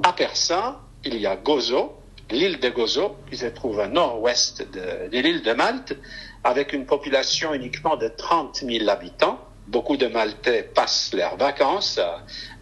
À 0.04 0.14
Persan, 0.14 0.76
il 1.06 1.20
y 1.20 1.26
a 1.26 1.36
Gozo, 1.36 1.98
l'île 2.30 2.60
de 2.60 2.70
Gozo, 2.70 3.16
qui 3.30 3.38
se 3.38 3.46
trouve 3.48 3.80
au 3.80 3.88
nord-ouest 3.88 4.70
de, 4.72 5.10
l'île 5.12 5.42
de 5.42 5.54
Malte, 5.54 5.96
avec 6.44 6.74
une 6.74 6.86
population 6.86 7.54
uniquement 7.54 7.96
de 7.96 8.10
30 8.10 8.64
000 8.68 8.90
habitants. 8.90 9.40
Beaucoup 9.68 9.96
de 9.96 10.08
Maltais 10.08 10.64
passent 10.64 11.14
leurs 11.14 11.38
vacances 11.38 12.00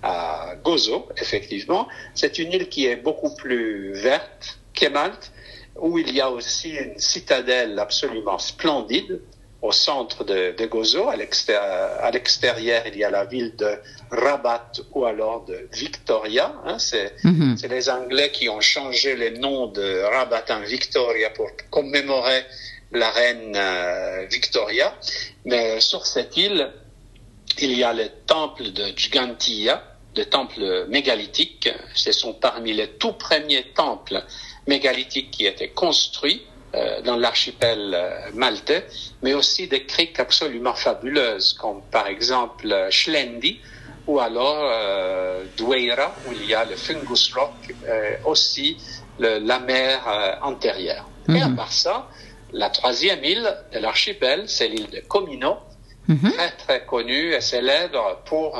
à 0.04 0.54
Gozo, 0.64 1.10
effectivement. 1.18 1.88
C'est 2.14 2.38
une 2.38 2.54
île 2.54 2.70
qui 2.70 2.86
est 2.86 2.96
beaucoup 2.96 3.34
plus 3.34 3.94
verte 3.94 4.61
que 4.74 4.88
Malte, 4.88 5.32
où 5.78 5.98
il 5.98 6.13
y 6.13 6.22
a 6.22 6.30
aussi 6.30 6.72
une 6.72 6.98
citadelle 6.98 7.78
absolument 7.80 8.38
splendide 8.38 9.22
au 9.62 9.72
centre 9.72 10.24
de, 10.24 10.56
de 10.58 10.66
Gozo. 10.66 11.08
À 11.10 11.16
l'extérieur, 11.16 12.84
il 12.88 12.98
y 12.98 13.04
a 13.04 13.10
la 13.12 13.25
ville 13.25 13.56
de 13.56 13.78
Rabat 14.10 14.72
ou 14.94 15.06
alors 15.06 15.46
de 15.46 15.68
Victoria. 15.72 16.56
Hein, 16.66 16.80
c'est 16.80 17.13
Mhm. 17.24 17.58
c'est 17.58 17.68
les 17.68 17.90
Anglais 17.90 18.32
qui 18.32 18.50
ont 18.50 18.62
changé 18.62 19.16
les 19.16 19.32
noms 19.32 19.68
de 19.68 20.01
Rabat 20.01 20.46
en 20.50 20.62
Victoria 20.62 21.30
pour 21.30 21.50
commémorer 21.70 22.44
la 22.92 23.10
reine 23.12 23.54
euh, 23.56 24.25
Victoria. 24.30 24.96
Mais 25.46 25.80
sur 25.80 26.06
cette 26.06 26.36
île, 26.38 26.72
il 27.60 27.78
y 27.78 27.84
a 27.84 27.94
le 27.94 28.08
temple 28.25 28.72
de 28.72 28.86
Gigantia, 28.96 29.84
le 30.15 30.25
temple 30.25 30.86
mégalithique. 30.88 31.70
Ce 31.94 32.12
sont 32.12 32.34
parmi 32.34 32.74
les 32.74 32.88
tout 32.98 33.13
premiers 33.13 33.63
temples 33.74 34.24
mégalithiques 34.68 35.32
qui 35.32 35.46
étaient 35.46 35.70
construits 35.72 36.48
euh, 36.75 37.01
dans 37.01 37.18
l'archipel 37.18 37.94
euh, 37.94 38.32
maltais, 38.34 38.88
mais 39.22 39.34
aussi 39.34 39.68
des 39.68 39.86
criques 39.86 40.20
absolument 40.20 40.74
fabuleuses, 40.74 41.53
comme 41.53 41.82
par 41.89 42.08
exemple 42.08 42.72
euh, 42.72 42.89
Schlendi, 42.89 43.62
ou 44.08 44.20
alors 44.20 44.60
euh, 44.62 45.48
Doueira, 45.58 46.22
où 46.25 46.34
il 46.34 46.44
y 46.46 46.53
a 46.53 46.65
le 46.65 46.75
Fungus 46.75 47.34
Rock, 47.34 47.74
euh, 47.88 48.15
aussi 48.25 48.82
le- 49.18 49.39
la 49.39 49.60
mer 49.60 50.08
euh, 50.08 50.36
antérieure. 50.41 51.10
Et 51.30 51.41
à 51.41 51.50
Mhm. 51.50 51.56
part 51.56 51.72
ça, 51.72 52.10
la 52.51 52.70
troisième 52.70 53.24
île 53.24 53.58
de 53.74 53.80
l'archipel, 53.80 54.50
c'est 54.50 54.68
l'île 54.68 54.89
de 54.89 55.00
Comino, 55.01 55.58
Mhm. 56.08 56.32
très 56.34 56.51
très 56.51 56.86
connue 56.86 57.34
et 57.34 57.41
célèbre 57.41 58.22
pour 58.25 58.58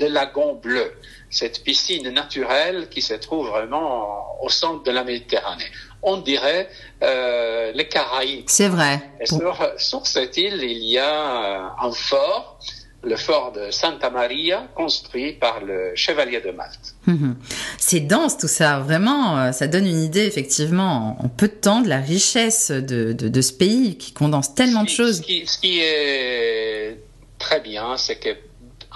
le 0.00 0.08
lagon 0.08 0.54
bleu, 0.54 0.92
cette 1.30 1.62
piscine 1.62 2.08
naturelle 2.10 2.88
qui 2.88 3.02
se 3.02 3.14
trouve 3.14 3.48
vraiment 3.48 4.42
au 4.42 4.48
centre 4.48 4.82
de 4.82 4.90
la 4.90 5.04
Méditerranée. 5.04 5.70
On 6.02 6.18
dirait 6.18 6.68
euh, 7.02 7.72
les 7.72 7.88
Caraïbes. 7.88 8.44
C'est 8.46 8.68
vrai. 8.68 9.00
Et 9.20 9.26
sur, 9.26 9.56
sur 9.76 10.06
cette 10.06 10.36
île, 10.36 10.62
il 10.62 10.84
y 10.84 10.98
a 10.98 11.66
euh, 11.82 11.86
un 11.88 11.92
fort, 11.92 12.60
le 13.02 13.16
fort 13.16 13.52
de 13.52 13.70
Santa 13.70 14.08
Maria, 14.10 14.68
construit 14.76 15.32
par 15.32 15.60
le 15.64 15.92
chevalier 15.96 16.40
de 16.40 16.50
Malte. 16.52 16.94
Mhm. 17.06 17.36
C'est 17.78 18.00
dense 18.00 18.38
tout 18.38 18.48
ça, 18.48 18.78
vraiment, 18.78 19.38
euh, 19.38 19.52
ça 19.52 19.66
donne 19.66 19.86
une 19.86 20.02
idée 20.02 20.26
effectivement 20.26 21.16
en, 21.20 21.28
peu 21.28 21.48
de 21.48 21.54
temps 21.54 21.80
de 21.80 21.88
la 21.88 21.98
richesse 21.98 22.70
de, 22.70 23.12
de, 23.12 23.28
de 23.28 23.40
ce 23.40 23.52
pays 23.52 23.98
qui 23.98 24.12
condense 24.12 24.54
tellement 24.54 24.84
de 24.84 24.88
Ce 24.88 24.94
choses. 24.94 25.16
Ce 25.18 25.22
qui, 25.22 25.46
ce 25.46 25.58
qui 25.58 25.80
est 25.80 26.98
très 27.38 27.60
bien, 27.60 27.96
c'est 27.96 28.16
que 28.16 28.30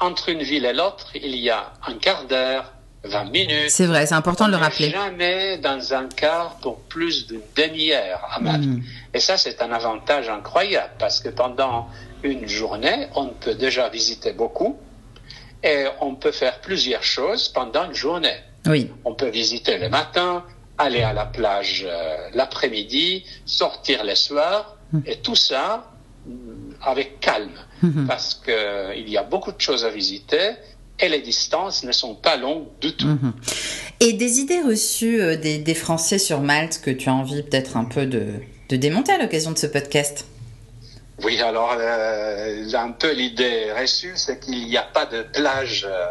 entre 0.00 0.28
une 0.28 0.42
ville 0.42 0.64
et 0.64 0.72
l'autre, 0.72 1.10
il 1.14 1.36
y 1.36 1.50
a 1.50 1.72
un 1.86 1.94
quart 1.94 2.24
d'heure, 2.24 2.72
20 3.04 3.24
minutes. 3.24 3.70
C'est 3.70 3.86
vrai, 3.86 4.06
c'est 4.06 4.14
important 4.14 4.46
de 4.46 4.52
le 4.52 4.56
rappeler. 4.56 4.90
Jamais 4.90 5.58
dans 5.58 5.92
un 5.92 6.08
quart 6.08 6.56
pour 6.62 6.80
plus 6.82 7.26
d'une 7.26 7.42
demi-heure 7.56 8.20
à 8.30 8.40
Malte. 8.40 8.64
Mhm. 8.64 8.82
Et 9.14 9.20
ça, 9.20 9.36
c'est 9.36 9.60
un 9.60 9.72
avantage 9.72 10.28
incroyable 10.28 10.92
parce 10.98 11.20
que 11.20 11.28
pendant 11.28 11.88
une 12.22 12.46
journée, 12.46 13.08
on 13.14 13.28
peut 13.28 13.54
déjà 13.54 13.88
visiter 13.88 14.32
beaucoup 14.32 14.78
et 15.64 15.86
on 16.00 16.14
peut 16.14 16.32
faire 16.32 16.60
plusieurs 16.60 17.02
choses 17.02 17.48
pendant 17.48 17.86
une 17.86 17.94
journée. 17.94 18.36
Oui, 18.66 18.90
On 19.04 19.14
peut 19.14 19.28
visiter 19.28 19.78
le 19.78 19.88
matin, 19.88 20.44
aller 20.78 21.02
à 21.02 21.12
la 21.12 21.26
plage 21.26 21.84
euh, 21.84 22.28
l'après-midi, 22.32 23.24
sortir 23.44 24.04
le 24.04 24.14
soir 24.14 24.76
et 25.06 25.16
tout 25.16 25.34
ça 25.34 25.91
avec 26.82 27.20
calme 27.20 27.50
Mhm. 27.82 28.06
parce 28.06 28.34
que 28.34 28.96
il 28.96 29.08
y 29.08 29.16
a 29.16 29.22
beaucoup 29.24 29.50
de 29.52 29.60
choses 29.60 29.84
à 29.84 29.90
visiter 29.90 30.50
et 31.00 31.08
les 31.08 31.20
distances 31.20 31.82
ne 31.82 31.90
sont 31.92 32.14
pas 32.14 32.36
longues 32.36 32.66
du 32.80 32.94
tout. 32.94 33.06
Mhm. 33.06 33.32
Et 34.00 34.12
des 34.12 34.38
idées 34.40 34.60
reçues 34.60 35.20
euh, 35.20 35.36
des, 35.36 35.58
des 35.58 35.74
Français 35.74 36.18
sur 36.18 36.40
Malte 36.40 36.80
que 36.84 36.90
tu 36.90 37.08
as 37.08 37.14
envie 37.14 37.42
peut-être 37.42 37.76
un 37.76 37.84
peu 37.84 38.06
de, 38.06 38.24
de 38.68 38.76
démonter 38.76 39.12
à 39.12 39.18
l'occasion 39.18 39.50
de 39.50 39.58
ce 39.58 39.66
podcast? 39.66 40.26
Oui, 41.24 41.40
alors 41.40 41.76
euh, 41.78 42.64
un 42.74 42.90
peu 42.92 43.12
l'idée 43.12 43.72
reçue, 43.72 44.12
c'est 44.16 44.40
qu'il 44.40 44.64
n'y 44.66 44.76
a 44.76 44.82
pas 44.82 45.06
de 45.06 45.22
plage 45.22 45.86
euh, 45.88 46.06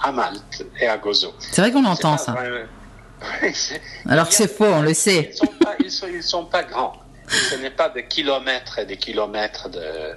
à 0.00 0.12
Malte 0.12 0.64
et 0.80 0.86
à 0.86 0.96
Gozo. 0.98 1.32
C'est 1.38 1.60
vrai 1.60 1.70
qu'on 1.72 1.82
l'entend 1.82 2.16
ça. 2.18 2.32
vrai- 2.32 3.52
c'est- 3.54 3.80
Alors 4.08 4.28
que 4.28 4.34
c'est 4.34 4.48
faux, 4.52 4.64
on 4.66 4.82
le 4.82 4.94
sait. 4.94 5.30
Ils 5.80 5.90
sont 5.90 6.06
sont, 6.06 6.06
ils 6.12 6.22
sont 6.22 6.44
pas 6.46 6.62
grands. 6.64 6.92
Ce 7.28 7.54
n'est 7.56 7.70
pas 7.70 7.88
des 7.88 8.06
kilomètres 8.06 8.78
et 8.78 8.84
des 8.86 8.96
kilomètres 8.96 9.68
de, 9.68 10.14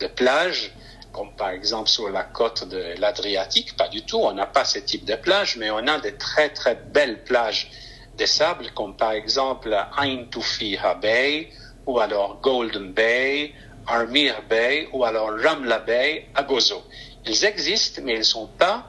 de 0.00 0.06
plage. 0.06 0.72
comme 1.12 1.32
par 1.36 1.50
exemple 1.50 1.88
sur 1.88 2.08
la 2.10 2.22
côte 2.24 2.68
de 2.68 2.94
l'Adriatique, 3.00 3.76
pas 3.76 3.88
du 3.88 4.02
tout. 4.02 4.18
On 4.18 4.32
n'a 4.32 4.46
pas 4.46 4.64
ce 4.64 4.78
type 4.78 5.04
de 5.04 5.14
plage, 5.16 5.56
mais 5.56 5.70
on 5.70 5.78
a 5.86 5.98
des 5.98 6.14
très 6.14 6.48
très 6.50 6.74
belles 6.74 7.24
plages 7.24 7.70
de 8.18 8.26
sable, 8.26 8.66
comme 8.74 8.94
par 8.96 9.12
exemple 9.12 9.74
Ain 9.96 10.24
Tufiha 10.30 10.94
Bay, 10.94 11.48
ou 11.86 11.98
alors 12.00 12.40
Golden 12.42 12.92
Bay, 12.92 13.52
Armir 13.86 14.34
Bay, 14.50 14.88
ou 14.92 15.04
alors 15.04 15.30
Ramla 15.42 15.78
Bay 15.78 16.26
à 16.34 16.42
Gozo. 16.42 16.82
Ils 17.26 17.44
existent, 17.44 18.02
mais 18.04 18.16
ils 18.16 18.24
sont 18.24 18.48
pas 18.58 18.84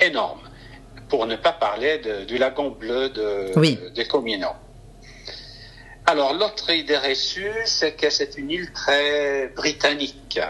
énormes. 0.00 0.40
Pour 1.08 1.26
ne 1.26 1.36
pas 1.36 1.52
parler 1.52 1.98
de, 1.98 2.24
du 2.24 2.38
lagon 2.38 2.70
bleu 2.70 3.08
de, 3.10 3.52
Oui. 3.56 3.76
de, 3.76 3.88
de 3.90 4.02
Comino. 4.04 4.48
Alors, 6.06 6.34
l'autre 6.34 6.70
idée 6.70 6.96
reçue, 6.96 7.50
c'est 7.64 7.92
que 7.92 8.10
c'est 8.10 8.36
une 8.36 8.50
île 8.50 8.72
très 8.72 9.48
britannique. 9.54 10.40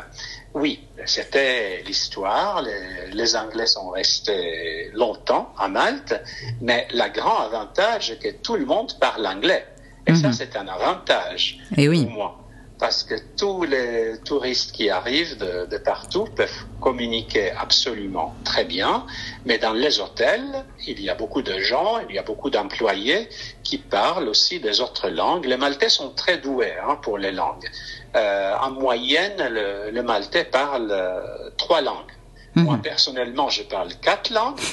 Oui, 0.55 0.89
c'était 1.07 1.83
l'histoire. 1.87 2.63
Les, 2.63 3.11
les 3.13 3.37
Anglais 3.37 3.67
sont 3.67 3.91
restés 3.91 4.91
longtemps 4.95 5.53
à 5.59 5.69
Malte, 5.69 6.21
mais 6.61 6.89
le 6.93 7.09
grand 7.13 7.41
avantage 7.41 8.11
est 8.11 8.19
que 8.19 8.31
tout 8.43 8.57
le 8.57 8.65
monde 8.65 8.99
parle 8.99 9.27
anglais. 9.27 9.67
Et 10.07 10.15
ça, 10.15 10.29
Mhm. 10.29 10.33
c'est 10.33 10.57
un 10.57 10.67
avantage 10.69 11.59
Et 11.77 11.89
oui. 11.89 12.05
pour 12.05 12.13
moi. 12.15 12.39
Parce 12.83 13.05
que 13.05 13.15
tous 13.37 13.63
les 13.63 14.19
touristes 14.25 14.73
qui 14.73 14.91
arrivent 14.91 15.39
de, 15.39 15.67
de 15.71 15.79
partout 15.79 16.25
peuvent 16.35 16.65
communiquer 16.81 17.53
absolument 17.53 18.35
très 18.43 18.65
bien, 18.65 19.07
mais 19.47 19.57
dans 19.59 19.73
les 19.73 20.01
hôtels, 20.01 20.51
il 20.89 21.01
y 21.01 21.09
a 21.09 21.15
beaucoup 21.15 21.43
de 21.43 21.57
gens, 21.61 22.01
il 22.09 22.17
y 22.17 22.19
a 22.19 22.25
beaucoup 22.25 22.51
d'employés 22.51 23.29
qui 23.63 23.79
parlent 23.79 24.29
aussi 24.29 24.59
des 24.59 24.81
autres 24.81 25.09
langues. 25.11 25.45
Les 25.47 25.57
Maltais 25.57 25.91
sont 25.91 26.11
très 26.11 26.39
doués 26.39 26.73
hein, 26.85 26.97
pour 27.05 27.19
les 27.19 27.31
langues. 27.31 27.69
Euh, 28.17 28.53
en 28.61 28.73
moyenne, 28.73 29.37
le, 29.49 29.93
le 29.93 30.03
Maltais 30.03 30.43
parle 30.43 30.89
euh, 30.91 31.21
trois 31.57 31.83
langues. 31.83 32.11
Moi, 32.57 32.75
Mhm. 32.75 32.83
personnellement, 32.83 33.49
je 33.49 33.63
parle 33.63 33.91
quatre 34.03 34.31
langues. 34.31 34.59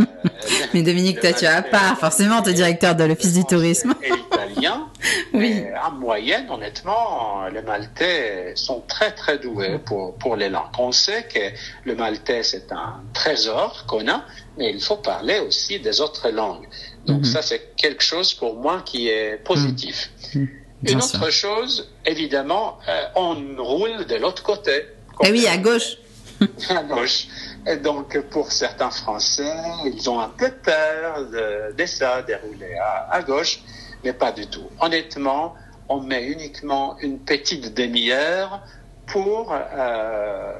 Euh, 0.00 0.66
Mais 0.74 0.82
Dominique, 0.82 1.20
toi, 1.20 1.32
tu 1.32 1.46
as 1.46 1.62
pas 1.62 1.94
forcément 1.98 2.42
ton 2.42 2.50
directeur 2.52 2.94
de 2.94 3.04
l'Office 3.04 3.34
du 3.34 3.44
tourisme. 3.44 3.94
Et 4.02 4.10
l'italien. 4.58 4.88
Oui. 5.34 5.40
Mais 5.62 5.72
en 5.86 5.92
moyenne, 5.92 6.46
honnêtement, 6.50 7.46
les 7.52 7.60
Maltais 7.62 8.52
sont 8.56 8.80
très 8.88 9.12
très 9.12 9.38
doués 9.38 9.78
pour, 9.84 10.14
pour 10.16 10.36
les 10.36 10.48
langues. 10.48 10.72
On 10.78 10.90
sait 10.92 11.24
que 11.24 11.38
le 11.84 11.94
maltais, 11.94 12.42
c'est 12.42 12.72
un 12.72 13.00
trésor 13.12 13.84
qu'on 13.86 14.08
a, 14.08 14.24
mais 14.56 14.70
il 14.70 14.80
faut 14.80 14.96
parler 14.96 15.38
aussi 15.40 15.78
des 15.80 16.00
autres 16.00 16.30
langues. 16.30 16.66
Donc 17.06 17.18
Mhm. 17.18 17.24
ça, 17.24 17.42
c'est 17.42 17.74
quelque 17.76 18.02
chose 18.02 18.32
pour 18.34 18.54
moi 18.56 18.82
qui 18.84 19.08
est 19.08 19.36
positif. 19.44 20.10
Mhm. 20.34 20.48
Bien 20.82 20.92
Une 20.94 21.02
autre 21.02 21.30
chose, 21.30 21.90
évidemment, 22.06 22.78
euh, 22.88 23.02
on 23.16 23.34
roule 23.58 24.06
de 24.06 24.14
l'autre 24.16 24.42
côté. 24.42 24.86
Eh 25.24 25.30
oui, 25.30 25.46
à 25.46 25.58
gauche. 25.58 25.96
à 26.70 26.82
gauche. 26.84 27.26
Et 27.66 27.76
donc, 27.76 28.18
pour 28.30 28.50
certains 28.52 28.90
Français, 28.90 29.52
ils 29.84 30.08
ont 30.08 30.20
un 30.20 30.28
peu 30.30 30.50
peur 30.50 31.26
de, 31.30 31.74
de 31.76 31.86
ça, 31.86 32.22
de 32.22 32.34
rouler 32.44 32.74
à, 32.76 33.08
à 33.12 33.22
gauche, 33.22 33.58
mais 34.04 34.12
pas 34.12 34.32
du 34.32 34.46
tout. 34.46 34.68
Honnêtement, 34.80 35.54
on 35.88 36.00
met 36.00 36.24
uniquement 36.26 36.96
une 37.00 37.18
petite 37.18 37.74
demi-heure 37.74 38.60
pour 39.06 39.52
euh, 39.52 40.52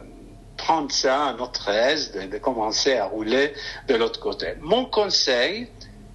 prendre 0.56 0.90
ça 0.90 1.26
à 1.26 1.32
notre 1.34 1.68
aise, 1.68 2.12
de, 2.12 2.22
de 2.30 2.38
commencer 2.38 2.96
à 2.96 3.04
rouler 3.06 3.52
de 3.88 3.94
l'autre 3.94 4.20
côté. 4.20 4.54
Mon 4.60 4.84
conseil, 4.86 5.68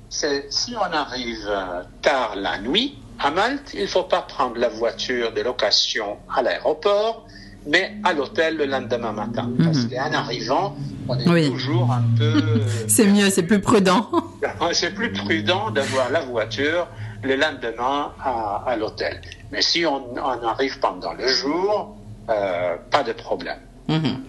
c'est 0.10 0.52
si 0.52 0.76
on 0.76 0.94
arrive 0.94 1.46
euh, 1.48 1.84
tard 2.02 2.34
la 2.36 2.58
nuit 2.60 2.98
à 3.20 3.30
Malte, 3.32 3.72
il 3.74 3.88
faut 3.88 4.04
pas 4.04 4.22
prendre 4.24 4.58
la 4.58 4.70
voiture 4.70 5.32
de 5.32 5.42
location 5.42 6.18
à 6.36 6.42
l'aéroport, 6.42 7.26
mais 7.68 7.94
à 8.04 8.12
l'hôtel 8.14 8.58
le 8.58 8.66
lendemain 8.66 9.14
matin. 9.14 9.50
Parce 9.64 9.78
Mhm. 9.86 9.90
qu'en 9.92 10.14
arrivant, 10.14 10.76
on 11.08 11.18
est 11.20 11.30
Oui. 11.30 11.50
toujours 11.52 11.92
un 11.94 12.04
peu... 12.18 12.62
C'est 12.88 13.06
mieux, 13.06 13.30
c'est 13.30 13.44
plus 13.44 13.62
prudent. 13.62 14.10
c'est 14.74 14.94
plus 14.94 15.12
prudent 15.14 15.70
d'avoir 15.72 16.10
la 16.10 16.22
voiture 16.22 16.88
le 17.24 17.36
lendemain 17.36 18.14
à, 18.24 18.64
à 18.68 18.76
l'hôtel. 18.76 19.22
Mais 19.52 19.62
si 19.62 19.86
on, 19.86 20.14
on 20.16 20.48
arrive 20.48 20.80
pendant 20.80 21.14
le 21.14 21.28
jour, 21.28 21.96
euh, 22.30 22.76
pas 22.92 23.04
de 23.04 23.14
problème. 23.14 23.60
Mhm. 23.88 24.24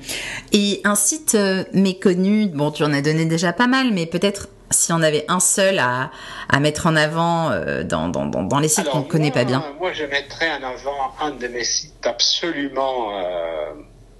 Et 0.53 0.81
un 0.85 0.95
site 0.95 1.35
euh, 1.35 1.65
méconnu, 1.73 2.47
bon, 2.49 2.71
tu 2.71 2.83
en 2.83 2.93
as 2.93 3.03
donné 3.03 3.25
déjà 3.25 3.53
pas 3.53 3.67
mal, 3.67 3.93
mais 3.93 4.07
peut-être 4.07 4.49
si 4.71 4.93
on 4.93 5.01
avait 5.03 5.25
un 5.29 5.39
seul 5.39 5.79
à, 5.79 6.11
à 6.49 6.61
mettre 6.61 6.87
en 6.87 6.97
avant 6.97 7.51
euh, 7.51 7.85
dans, 7.85 8.09
dans, 8.09 8.27
dans, 8.27 8.59
les 8.59 8.69
sites 8.69 8.89
qu'on 8.89 9.01
ne 9.01 9.05
connaît 9.05 9.31
pas 9.31 9.45
bien. 9.45 9.65
Moi, 9.79 9.93
je 9.93 10.05
mettrais 10.05 10.51
en 10.51 10.67
avant 10.67 11.15
un 11.21 11.31
de 11.31 11.47
mes 11.47 11.63
sites 11.63 12.05
absolument 12.05 13.13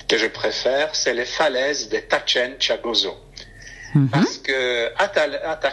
que 0.07 0.19
je 0.19 0.27
préfère, 0.27 0.95
c'est 0.95 1.15
les 1.15 1.25
falaises 1.25 1.89
de 1.89 1.99
Tachench 1.99 2.71
à 2.71 2.77
Mhm. 3.95 4.09
Parce 4.11 4.39
que 4.39 4.89
Ta- 5.15 5.67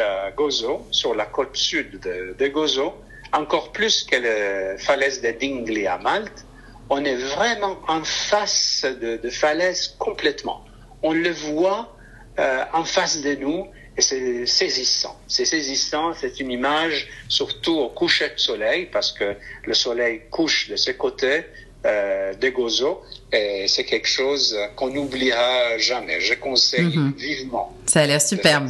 à 0.00 0.30
Gozo, 0.30 0.86
sur 0.90 1.14
la 1.14 1.26
côte 1.26 1.56
sud 1.56 2.00
de, 2.00 2.48
Gozo, 2.48 2.94
encore 3.32 3.72
plus 3.72 4.04
que 4.04 4.16
les 4.16 4.78
falaises 4.78 5.20
de 5.20 5.30
Dingli 5.32 5.86
à 5.86 5.98
Malte, 5.98 6.46
on 6.90 7.04
est 7.04 7.16
vraiment 7.16 7.78
en 7.86 8.02
face 8.04 8.84
de, 8.84 9.18
de 9.18 9.30
falaises 9.30 9.94
complètement. 9.98 10.64
On 11.02 11.12
le 11.12 11.30
voit 11.30 11.94
euh, 12.38 12.64
en 12.72 12.84
face 12.84 13.20
de 13.20 13.34
nous 13.34 13.66
et 13.96 14.00
c'est 14.00 14.46
saisissant. 14.46 15.20
C'est 15.26 15.44
saisissant, 15.44 16.14
c'est 16.14 16.40
une 16.40 16.50
image 16.50 17.08
surtout 17.28 17.76
au 17.76 17.88
coucher 17.90 18.28
de 18.30 18.38
soleil 18.38 18.86
parce 18.86 19.12
que 19.12 19.36
le 19.64 19.74
soleil 19.74 20.22
couche 20.30 20.68
de 20.70 20.76
ce 20.76 20.92
côté 20.92 21.44
euh, 21.88 22.34
de 22.34 22.48
Gozo 22.50 23.00
et 23.32 23.66
c'est 23.68 23.84
quelque 23.84 24.06
chose 24.08 24.56
qu'on 24.76 24.90
n'oubliera 24.90 25.78
jamais. 25.78 26.20
Je 26.20 26.34
conseille 26.34 26.96
Mhm. 26.96 27.14
vivement. 27.16 27.74
Ça 27.86 28.00
a 28.02 28.06
l'air 28.06 28.20
superbe. 28.22 28.68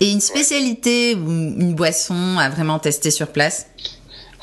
Et 0.00 0.10
une 0.10 0.20
spécialité 0.20 1.14
ou 1.14 1.28
une 1.30 1.74
boisson 1.74 2.38
à 2.38 2.48
vraiment 2.48 2.78
tester 2.78 3.10
sur 3.10 3.28
place? 3.28 3.66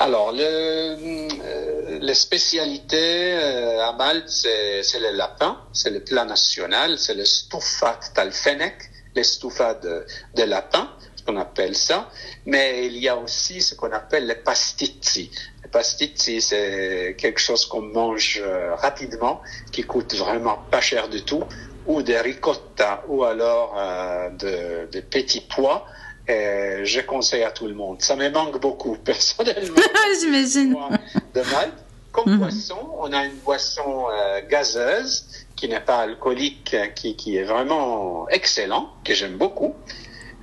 Alors, 0.00 0.30
le, 0.32 0.40
euh, 0.42 1.98
les 2.00 2.14
spécialités 2.14 3.32
euh, 3.34 3.80
à 3.88 3.92
Malte, 3.94 4.28
c'est 4.28 5.00
le 5.00 5.10
lapin, 5.16 5.58
c'est 5.72 5.90
le 5.90 6.00
plat 6.04 6.24
national, 6.24 6.98
c'est 6.98 7.14
le 7.14 7.24
stufat 7.24 7.98
talfenek, 8.14 8.74
les 9.16 9.24
stufats 9.24 9.74
de, 9.74 10.06
de 10.36 10.42
lapin, 10.44 10.88
ce 11.16 11.24
qu'on 11.24 11.36
appelle 11.36 11.74
ça. 11.74 12.08
Mais 12.46 12.86
il 12.86 12.96
y 12.98 13.08
a 13.08 13.16
aussi 13.16 13.60
ce 13.60 13.74
qu'on 13.74 13.90
appelle 13.90 14.26
les 14.28 14.36
pastizzi. 14.36 15.30
Les 15.68 15.70
pastizzi, 15.70 16.40
c'est 16.40 17.14
quelque 17.18 17.40
chose 17.40 17.66
qu'on 17.66 17.82
mange 17.82 18.40
euh, 18.42 18.74
rapidement, 18.76 19.42
qui 19.70 19.82
coûte 19.82 20.14
vraiment 20.14 20.56
pas 20.70 20.80
cher 20.80 21.08
du 21.10 21.24
tout, 21.26 21.44
ou 21.84 22.00
des 22.02 22.18
ricotta, 22.18 23.02
ou 23.08 23.22
alors 23.24 23.74
euh, 23.76 24.30
de, 24.30 24.88
de 24.90 25.00
petits 25.00 25.42
pois. 25.42 25.84
Et 26.26 26.80
je 26.84 27.00
conseille 27.02 27.42
à 27.42 27.50
tout 27.50 27.66
le 27.66 27.74
monde. 27.74 28.00
Ça 28.00 28.16
me 28.16 28.30
manque 28.30 28.58
beaucoup, 28.60 28.96
personnellement 29.04 29.76
J'imagine. 30.20 30.74
de 31.34 31.42
Malte. 31.42 31.84
Comme 32.12 32.30
Mhm. 32.30 32.38
boisson, 32.38 32.90
on 32.98 33.12
a 33.12 33.26
une 33.26 33.40
boisson 33.40 34.06
euh, 34.10 34.40
gazeuse 34.48 35.26
qui 35.54 35.68
n'est 35.68 35.80
pas 35.80 35.98
alcoolique, 35.98 36.74
qui, 36.94 37.14
qui 37.16 37.36
est 37.36 37.44
vraiment 37.44 38.26
excellent, 38.30 38.88
que 39.04 39.12
j'aime 39.12 39.36
beaucoup. 39.36 39.76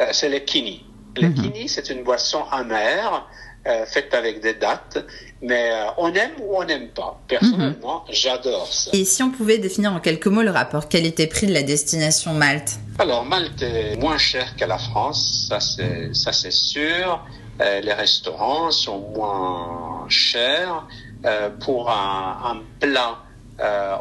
Euh, 0.02 0.06
c'est 0.12 0.30
le 0.30 0.38
kini. 0.40 0.86
Le 1.18 1.30
Mhm. 1.30 1.34
kini, 1.34 1.68
c'est 1.70 1.90
une 1.90 2.04
boisson 2.04 2.44
amère, 2.52 3.28
euh, 3.68 3.86
faite 3.86 4.14
avec 4.14 4.42
des 4.42 4.54
dattes, 4.54 5.04
mais 5.42 5.72
euh, 5.72 5.86
on 5.98 6.14
aime 6.14 6.32
ou 6.42 6.56
on 6.58 6.64
n'aime 6.64 6.90
pas. 6.90 7.20
Personnellement, 7.28 8.06
j'adore 8.10 8.72
ça. 8.72 8.92
Et 8.94 9.06
si 9.06 9.24
on 9.24 9.32
pouvait 9.32 9.58
définir 9.58 9.92
en 9.94 10.00
quelques 10.00 10.28
mots 10.28 10.44
le 10.44 10.52
rapport 10.52 10.88
qualité-prix 10.88 11.48
de 11.48 11.54
la 11.54 11.64
destination 11.64 12.34
Malte? 12.34 12.74
Alors, 13.00 13.26
Malte 13.26 13.62
est 13.62 13.96
moins 13.98 14.18
cher 14.18 14.56
que 14.56 14.66
la 14.66 14.78
France, 14.78 15.48
ça 15.50 15.60
c'est, 15.60 16.52
sûr. 16.52 17.24
Euh, 17.62 17.80
les 17.82 17.94
restaurants 17.94 18.72
sont 18.72 19.00
moins 19.16 20.06
chers. 20.10 20.86
Euh, 21.26 21.50
pour 21.50 21.90
un, 21.90 22.38
un 22.44 22.62
plat, 22.80 23.18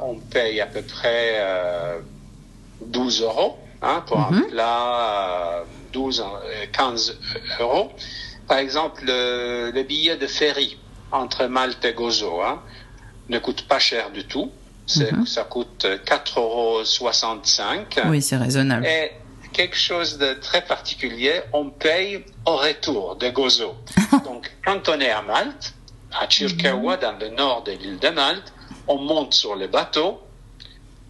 on 0.02 0.16
paye 0.16 0.60
à 0.60 0.66
peu 0.66 0.82
près 0.82 1.36
euh, 1.38 2.00
12 2.86 3.22
euros. 3.22 3.58
Hein, 3.82 4.02
pour 4.06 4.18
un 4.18 4.30
Mhm. 4.30 4.46
plat, 4.50 5.58
euh, 5.60 5.64
12, 5.92 6.20
euh, 6.20 6.66
15 6.72 7.18
euros. 7.60 7.92
Par 8.48 8.58
exemple, 8.58 9.02
le, 9.06 9.70
le 9.74 9.82
billet 9.82 10.16
de 10.16 10.26
ferry 10.26 10.78
entre 11.12 11.46
Malte 11.46 11.84
et 11.84 11.92
Gozo 11.94 12.40
hein, 12.42 12.62
ne 13.28 13.38
coûte 13.38 13.66
pas 13.68 13.78
cher 13.78 14.10
du 14.10 14.24
tout. 14.24 14.50
Mhm. 14.96 15.24
Ça 15.26 15.44
coûte 15.44 15.86
4,65 15.86 16.38
euros. 16.38 18.10
Oui, 18.10 18.20
c'est 18.20 18.36
raisonnable. 18.36 18.86
Et 18.86 19.12
quelque 19.52 19.76
chose 19.76 20.18
de 20.18 20.34
très 20.34 20.62
particulier, 20.62 21.40
on 21.52 21.70
paye 21.70 22.24
au 22.46 22.56
retour 22.56 23.16
de 23.16 23.30
Gozo. 23.30 23.74
Donc, 24.24 24.50
quand 24.64 24.88
on 24.88 25.00
est 25.00 25.10
à 25.10 25.22
Malte, 25.22 25.74
à 26.12 26.28
Chirkawa, 26.28 26.96
dans 26.98 27.16
le 27.18 27.28
nord 27.30 27.62
de 27.64 27.72
l'île 27.72 27.98
de 27.98 28.08
Malte, 28.08 28.52
on 28.86 28.98
monte 28.98 29.32
sur 29.32 29.54
le 29.56 29.66
bateau 29.68 30.20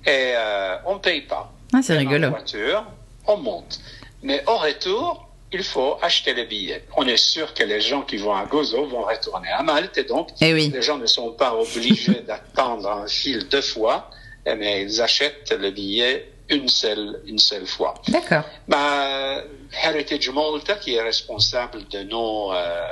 et 0.07 0.35
euh, 0.37 0.77
on 0.87 0.99
paye 0.99 1.23
pas. 1.23 1.53
Ah, 1.73 1.81
c'est 1.83 1.97
En 1.97 1.99
rigolo. 1.99 2.31
voiture, 2.31 2.85
on 3.27 3.37
monte. 3.39 3.81
Mais 4.23 4.45
au 4.47 4.57
retour, 4.57 5.24
il 5.55 5.63
faut 5.63 5.97
acheter 6.03 6.35
les 6.35 6.47
billets. 6.47 6.85
On 6.97 7.07
est 7.07 7.17
sûr 7.33 7.55
que 7.55 7.63
les 7.63 7.81
gens 7.81 8.03
qui 8.03 8.17
vont 8.17 8.35
à 8.35 8.45
Gozo 8.45 8.87
vont 8.87 9.03
retourner 9.13 9.49
à 9.51 9.63
Malte 9.63 9.97
et 9.99 10.05
donc 10.05 10.29
Eh 10.41 10.53
oui. 10.53 10.71
les 10.75 10.83
gens 10.83 10.99
ne 10.99 11.07
sont 11.07 11.31
pas 11.43 11.53
obligés 11.55 12.21
d'attendre 12.29 12.89
un 12.91 13.07
fil 13.07 13.39
deux 13.49 13.63
fois. 13.75 14.11
mais 14.45 14.83
ils 14.83 15.01
achètent 15.01 15.53
le 15.65 15.71
billet 15.71 16.13
une 16.51 16.69
seule, 16.69 17.23
une 17.27 17.39
seule 17.39 17.67
fois. 17.67 17.95
D'accord. 18.09 18.43
Bah, 18.69 19.43
Heritage 19.85 20.29
Malta, 20.31 20.75
qui 20.75 20.91
est 20.97 21.03
responsable 21.03 21.87
de 21.89 22.01
nos 22.03 22.53
euh, 22.53 22.87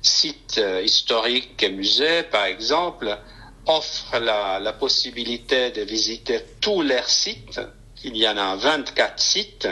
sites 0.00 0.58
euh, 0.58 0.80
historiques 0.82 1.62
et 1.62 1.70
musées, 1.70 2.22
par 2.22 2.44
exemple, 2.46 3.08
offre 3.66 4.18
la, 4.20 4.58
la 4.60 4.72
possibilité 4.72 5.70
de 5.72 5.82
visiter 5.82 6.40
tous 6.60 6.80
leurs 6.82 7.10
sites. 7.10 7.60
Il 8.04 8.16
y 8.16 8.26
en 8.28 8.36
a 8.38 8.56
24 8.56 9.18
sites 9.20 9.68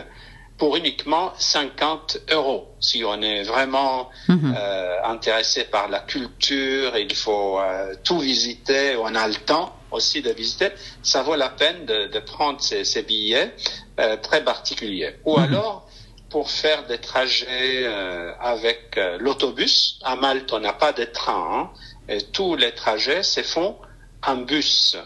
pour 0.59 0.77
uniquement 0.77 1.33
50 1.39 2.19
euros. 2.31 2.77
Si 2.81 3.05
on 3.05 3.21
est 3.21 3.43
vraiment 3.43 4.09
Mhm. 4.29 4.55
euh, 4.57 4.99
intéressé 5.05 5.65
par 5.65 5.89
la 5.89 6.01
culture, 6.01 6.97
il 6.97 7.15
faut 7.15 7.59
euh, 7.61 7.95
tout 8.05 8.19
visiter, 8.19 8.97
on 8.97 9.15
a 9.15 9.29
le 9.29 9.35
temps 9.35 9.75
aussi 9.91 10.23
de 10.23 10.31
visiter, 10.31 10.71
ça 11.03 11.23
vaut 11.23 11.37
la 11.37 11.49
peine 11.51 11.85
de, 11.87 12.07
de 12.07 12.19
prendre 12.21 12.61
ces, 12.61 12.85
ces 12.85 13.03
billets 13.03 13.55
euh, 14.01 14.17
très 14.17 14.43
particuliers. 14.45 15.15
Ou 15.25 15.37
Mhm. 15.37 15.45
alors, 15.45 15.89
pour 16.31 16.51
faire 16.51 16.87
des 16.87 16.99
trajets 16.99 17.85
euh, 17.85 18.33
avec 18.41 18.97
euh, 18.99 19.17
l'autobus, 19.21 19.99
à 20.03 20.17
Malte, 20.17 20.53
on 20.53 20.61
n'a 20.61 20.73
pas 20.73 20.93
de 20.93 21.05
train, 21.05 21.49
hein, 21.53 21.71
et 22.09 22.21
tous 22.33 22.57
les 22.57 22.73
trajets 22.73 23.23
se 23.23 23.43
font 23.43 23.79
en 24.27 24.37
bus. 24.37 24.97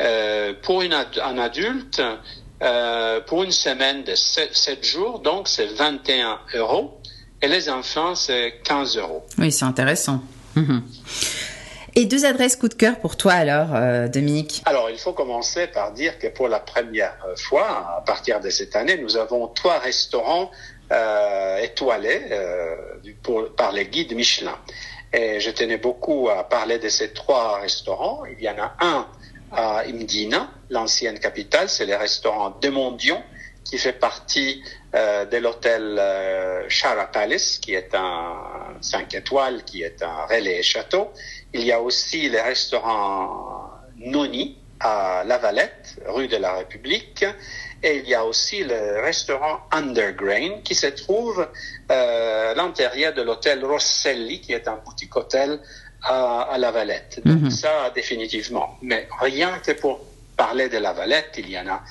Euh, 0.00 0.54
pour 0.62 0.80
une 0.82 0.94
ad- 0.94 1.20
un 1.22 1.36
adulte, 1.38 2.00
euh, 2.62 3.20
pour 3.20 3.42
une 3.42 3.50
semaine 3.52 4.04
de 4.04 4.14
7, 4.14 4.84
jours, 4.84 5.18
donc 5.20 5.48
c'est 5.48 5.66
21 5.66 6.38
euros. 6.54 6.98
Et 7.40 7.48
les 7.48 7.68
enfants, 7.68 8.14
c'est 8.14 8.60
15 8.64 8.96
euros. 8.98 9.24
Oui, 9.38 9.50
c'est 9.50 9.64
intéressant. 9.64 10.20
Mhm. 10.54 10.82
Et 11.94 12.06
deux 12.06 12.24
adresses 12.24 12.56
coup 12.56 12.68
de 12.68 12.74
cœur 12.74 12.98
pour 13.00 13.16
toi 13.16 13.32
alors, 13.32 13.74
euh, 13.74 14.08
Dominique? 14.08 14.62
Alors, 14.64 14.88
il 14.90 14.96
faut 14.98 15.12
commencer 15.12 15.66
par 15.66 15.92
dire 15.92 16.18
que 16.18 16.28
pour 16.28 16.48
la 16.48 16.60
première 16.60 17.14
fois, 17.36 17.96
à 17.98 18.02
partir 18.06 18.40
de 18.40 18.48
cette 18.48 18.76
année, 18.76 18.96
nous 18.96 19.16
avons 19.16 19.48
trois 19.48 19.78
restaurants 19.78 20.50
euh, 20.90 21.56
étoilés 21.58 22.22
euh, 22.30 22.76
pour- 23.22 23.54
par 23.54 23.72
les 23.72 23.86
guides 23.86 24.14
Michelin. 24.14 24.56
Et 25.12 25.40
je 25.40 25.50
tenais 25.50 25.76
beaucoup 25.76 26.30
à 26.30 26.44
parler 26.48 26.78
de 26.78 26.88
ces 26.88 27.12
trois 27.12 27.58
restaurants. 27.60 28.22
Il 28.38 28.42
y 28.42 28.48
en 28.48 28.56
a 28.58 28.72
un 28.80 29.06
à 29.52 29.84
Imdina, 29.86 30.50
l'ancienne 30.70 31.18
capitale, 31.18 31.68
c'est 31.68 31.86
le 31.86 31.96
restaurant 31.96 32.50
De 32.50 32.68
Mondion, 32.68 33.22
qui 33.64 33.78
fait 33.78 33.92
partie 33.92 34.62
euh, 34.94 35.24
de 35.24 35.36
l'hôtel 35.38 35.96
euh, 35.98 36.68
Shara 36.68 37.06
Palace, 37.06 37.58
qui 37.58 37.74
est 37.74 37.94
un 37.94 38.34
5 38.80 39.14
étoiles, 39.14 39.64
qui 39.64 39.82
est 39.82 40.02
un 40.02 40.26
relais 40.26 40.62
château. 40.62 41.10
Il 41.52 41.64
y 41.64 41.72
a 41.72 41.80
aussi 41.80 42.28
le 42.28 42.40
restaurant 42.40 43.70
Noni 43.98 44.58
à 44.80 45.22
La 45.24 45.38
Valette, 45.38 46.00
rue 46.06 46.28
de 46.28 46.36
la 46.36 46.54
République. 46.54 47.24
Et 47.82 47.98
il 47.98 48.08
y 48.08 48.14
a 48.14 48.24
aussi 48.24 48.64
le 48.64 49.00
restaurant 49.00 49.60
Undergrain 49.70 50.60
qui 50.62 50.74
se 50.74 50.86
trouve 50.86 51.48
euh, 51.90 52.50
à 52.50 52.54
l'intérieur 52.54 53.14
de 53.14 53.22
l'hôtel 53.22 53.64
Rosselli, 53.64 54.40
qui 54.40 54.52
est 54.52 54.68
un 54.68 54.76
petit 54.76 55.08
hôtel 55.14 55.60
à, 56.04 56.42
à 56.42 56.58
La 56.58 56.70
Valette. 56.70 57.20
Donc 57.24 57.42
Mhm. 57.42 57.50
ça, 57.50 57.90
définitivement. 57.94 58.76
Mais 58.82 59.08
rien 59.20 59.58
que 59.64 59.72
pour 59.72 60.00
parler 60.36 60.68
de 60.68 60.78
La 60.78 60.92
Valette, 60.92 61.34
il 61.38 61.50
y 61.50 61.58
en 61.58 61.66
a 61.68 61.82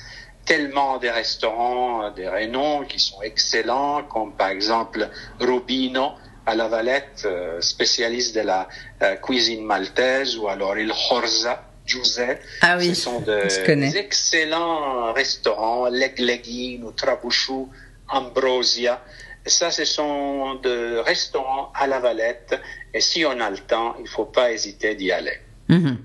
tellement 0.44 0.98
de 0.98 1.08
restaurants, 1.08 2.04
euh, 2.04 2.10
des 2.10 2.28
renoms 2.28 2.84
qui 2.86 2.98
sont 2.98 3.22
excellents, 3.22 4.02
comme 4.04 4.32
par 4.32 4.48
exemple 4.48 5.08
Rubino 5.40 6.10
à 6.46 6.54
La 6.56 6.66
Valette, 6.68 7.22
euh, 7.24 7.60
spécialiste 7.60 8.34
de 8.34 8.40
la 8.40 8.68
euh, 9.02 9.14
cuisine 9.16 9.64
maltaise, 9.64 10.36
ou 10.36 10.48
alors 10.48 10.76
Il 10.76 10.92
Horza, 11.10 11.62
Giuseppe. 11.86 12.40
Ah 12.62 12.76
oui, 12.78 12.88
Ce 12.94 13.02
sont 13.02 13.20
de- 13.20 13.66
des 13.74 13.96
excellents 13.96 15.12
restaurants, 15.12 15.86
Legleghine 15.88 16.84
ou 16.84 16.90
Trabouchou, 16.92 17.70
Ambrosia. 18.08 19.00
Ça, 19.46 19.70
ce 19.70 19.84
sont 19.84 20.54
des 20.56 21.00
restaurants 21.00 21.72
à 21.74 21.86
La 21.86 21.98
Valette. 21.98 22.60
Et 22.94 23.00
si 23.00 23.24
on 23.24 23.40
a 23.40 23.50
le 23.50 23.58
temps, 23.58 23.96
il 24.00 24.08
faut 24.08 24.24
pas 24.24 24.52
hésiter 24.52 24.94
d'y 24.94 25.10
aller. 25.10 25.38
Mhm. 25.68 25.98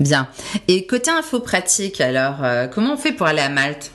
Bien. 0.00 0.28
Et 0.68 0.86
côté 0.86 1.10
info 1.10 1.40
pratique, 1.40 2.00
alors, 2.00 2.44
euh, 2.44 2.66
comment 2.68 2.94
on 2.94 2.96
fait 2.96 3.12
pour 3.12 3.26
aller 3.26 3.42
à 3.42 3.48
Malte? 3.48 3.90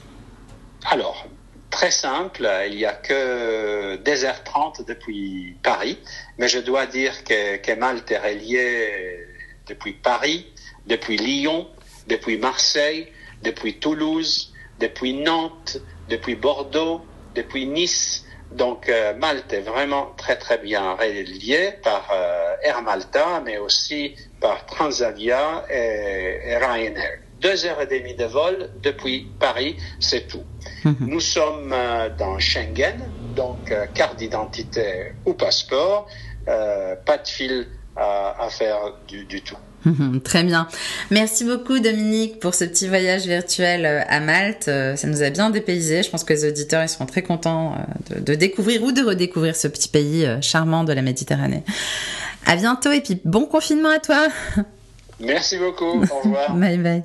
Alors, 0.92 1.26
très 1.70 1.92
simple, 1.92 2.48
il 2.68 2.76
y 2.76 2.86
a 2.86 2.94
que 2.94 3.96
2h30 3.98 4.86
depuis 4.86 5.56
Paris, 5.64 5.98
mais 6.38 6.48
je 6.48 6.60
dois 6.60 6.86
dire 6.86 7.24
que, 7.24 7.58
que 7.58 7.72
Malte 7.74 8.12
est 8.12 8.20
relié 8.20 9.26
depuis 9.68 9.94
Paris, 9.94 10.48
depuis 10.88 11.18
Lyon, 11.18 11.68
depuis 12.08 12.38
Marseille, 12.38 13.08
depuis 13.44 13.80
Toulouse, 13.80 14.54
depuis 14.80 15.14
Nantes, 15.14 15.78
depuis 16.10 16.36
Bordeaux, 16.36 17.02
depuis 17.36 17.66
Nice. 17.66 18.26
Donc 18.54 18.88
euh, 18.88 19.16
Malte 19.16 19.52
est 19.52 19.62
vraiment 19.62 20.14
très 20.16 20.36
très 20.38 20.60
bien 20.60 20.94
relié 20.94 21.72
par 21.84 22.08
euh, 22.14 22.56
Air 22.62 22.82
Malta, 22.84 23.42
mais 23.44 23.58
aussi 23.58 24.16
par 24.40 24.66
Transavia 24.68 25.66
et, 25.70 26.40
et 26.46 26.58
Ryanair. 26.58 27.18
Deux 27.40 27.66
heures 27.66 27.82
et 27.82 27.88
demie 27.88 28.16
de 28.16 28.26
vol 28.26 28.70
depuis 28.76 29.36
Paris, 29.40 29.76
c'est 30.00 30.28
tout. 30.28 30.46
Mhm. 30.86 30.98
Nous 31.00 31.20
sommes 31.20 31.74
euh, 31.74 32.10
dans 32.10 32.38
Schengen, 32.40 33.12
donc 33.36 33.72
euh, 33.72 33.88
carte 33.88 34.18
d'identité 34.18 35.14
ou 35.26 35.34
passeport, 35.34 36.08
euh, 36.48 36.96
pas 36.96 37.18
de 37.18 37.28
fil 37.28 37.68
à, 37.96 38.44
à 38.44 38.50
faire 38.50 39.00
du, 39.08 39.26
du 39.26 39.44
tout. 39.44 39.58
Très 40.24 40.44
bien. 40.44 40.68
Merci 41.12 41.44
beaucoup 41.46 41.80
Dominique 41.80 42.40
pour 42.40 42.56
ce 42.56 42.66
petit 42.66 42.88
voyage 42.88 43.26
virtuel 43.26 43.86
euh, 43.86 44.02
à 44.08 44.20
Malte. 44.20 44.68
Euh, 44.68 44.96
Ça 44.96 45.08
nous 45.08 45.24
a 45.24 45.30
bien 45.30 45.50
dépaysé. 45.50 46.04
Je 46.04 46.10
pense 46.10 46.24
que 46.24 46.34
les 46.34 46.46
auditeurs 46.48 46.84
ils 46.84 46.90
seront 46.90 47.06
très 47.06 47.22
contents 47.22 47.74
euh, 47.74 48.16
de, 48.16 48.22
de 48.22 48.36
découvrir 48.36 48.84
ou 48.84 48.92
de 48.92 49.02
redécouvrir 49.02 49.56
ce 49.56 49.68
petit 49.68 49.90
pays 49.90 50.28
charmant 50.42 50.84
de 50.84 50.94
la 50.94 51.02
Méditerranée. 51.02 51.64
À 52.46 52.56
bientôt 52.56 52.92
et 52.92 53.02
puis 53.02 53.20
bon 53.26 53.46
confinement 53.46 53.90
à 53.90 54.00
toi. 54.00 54.28
Merci 55.20 55.58
beaucoup. 55.58 56.02
Au 56.04 56.20
revoir. 56.24 56.56
Bye 56.56 56.78
bye. 56.78 57.04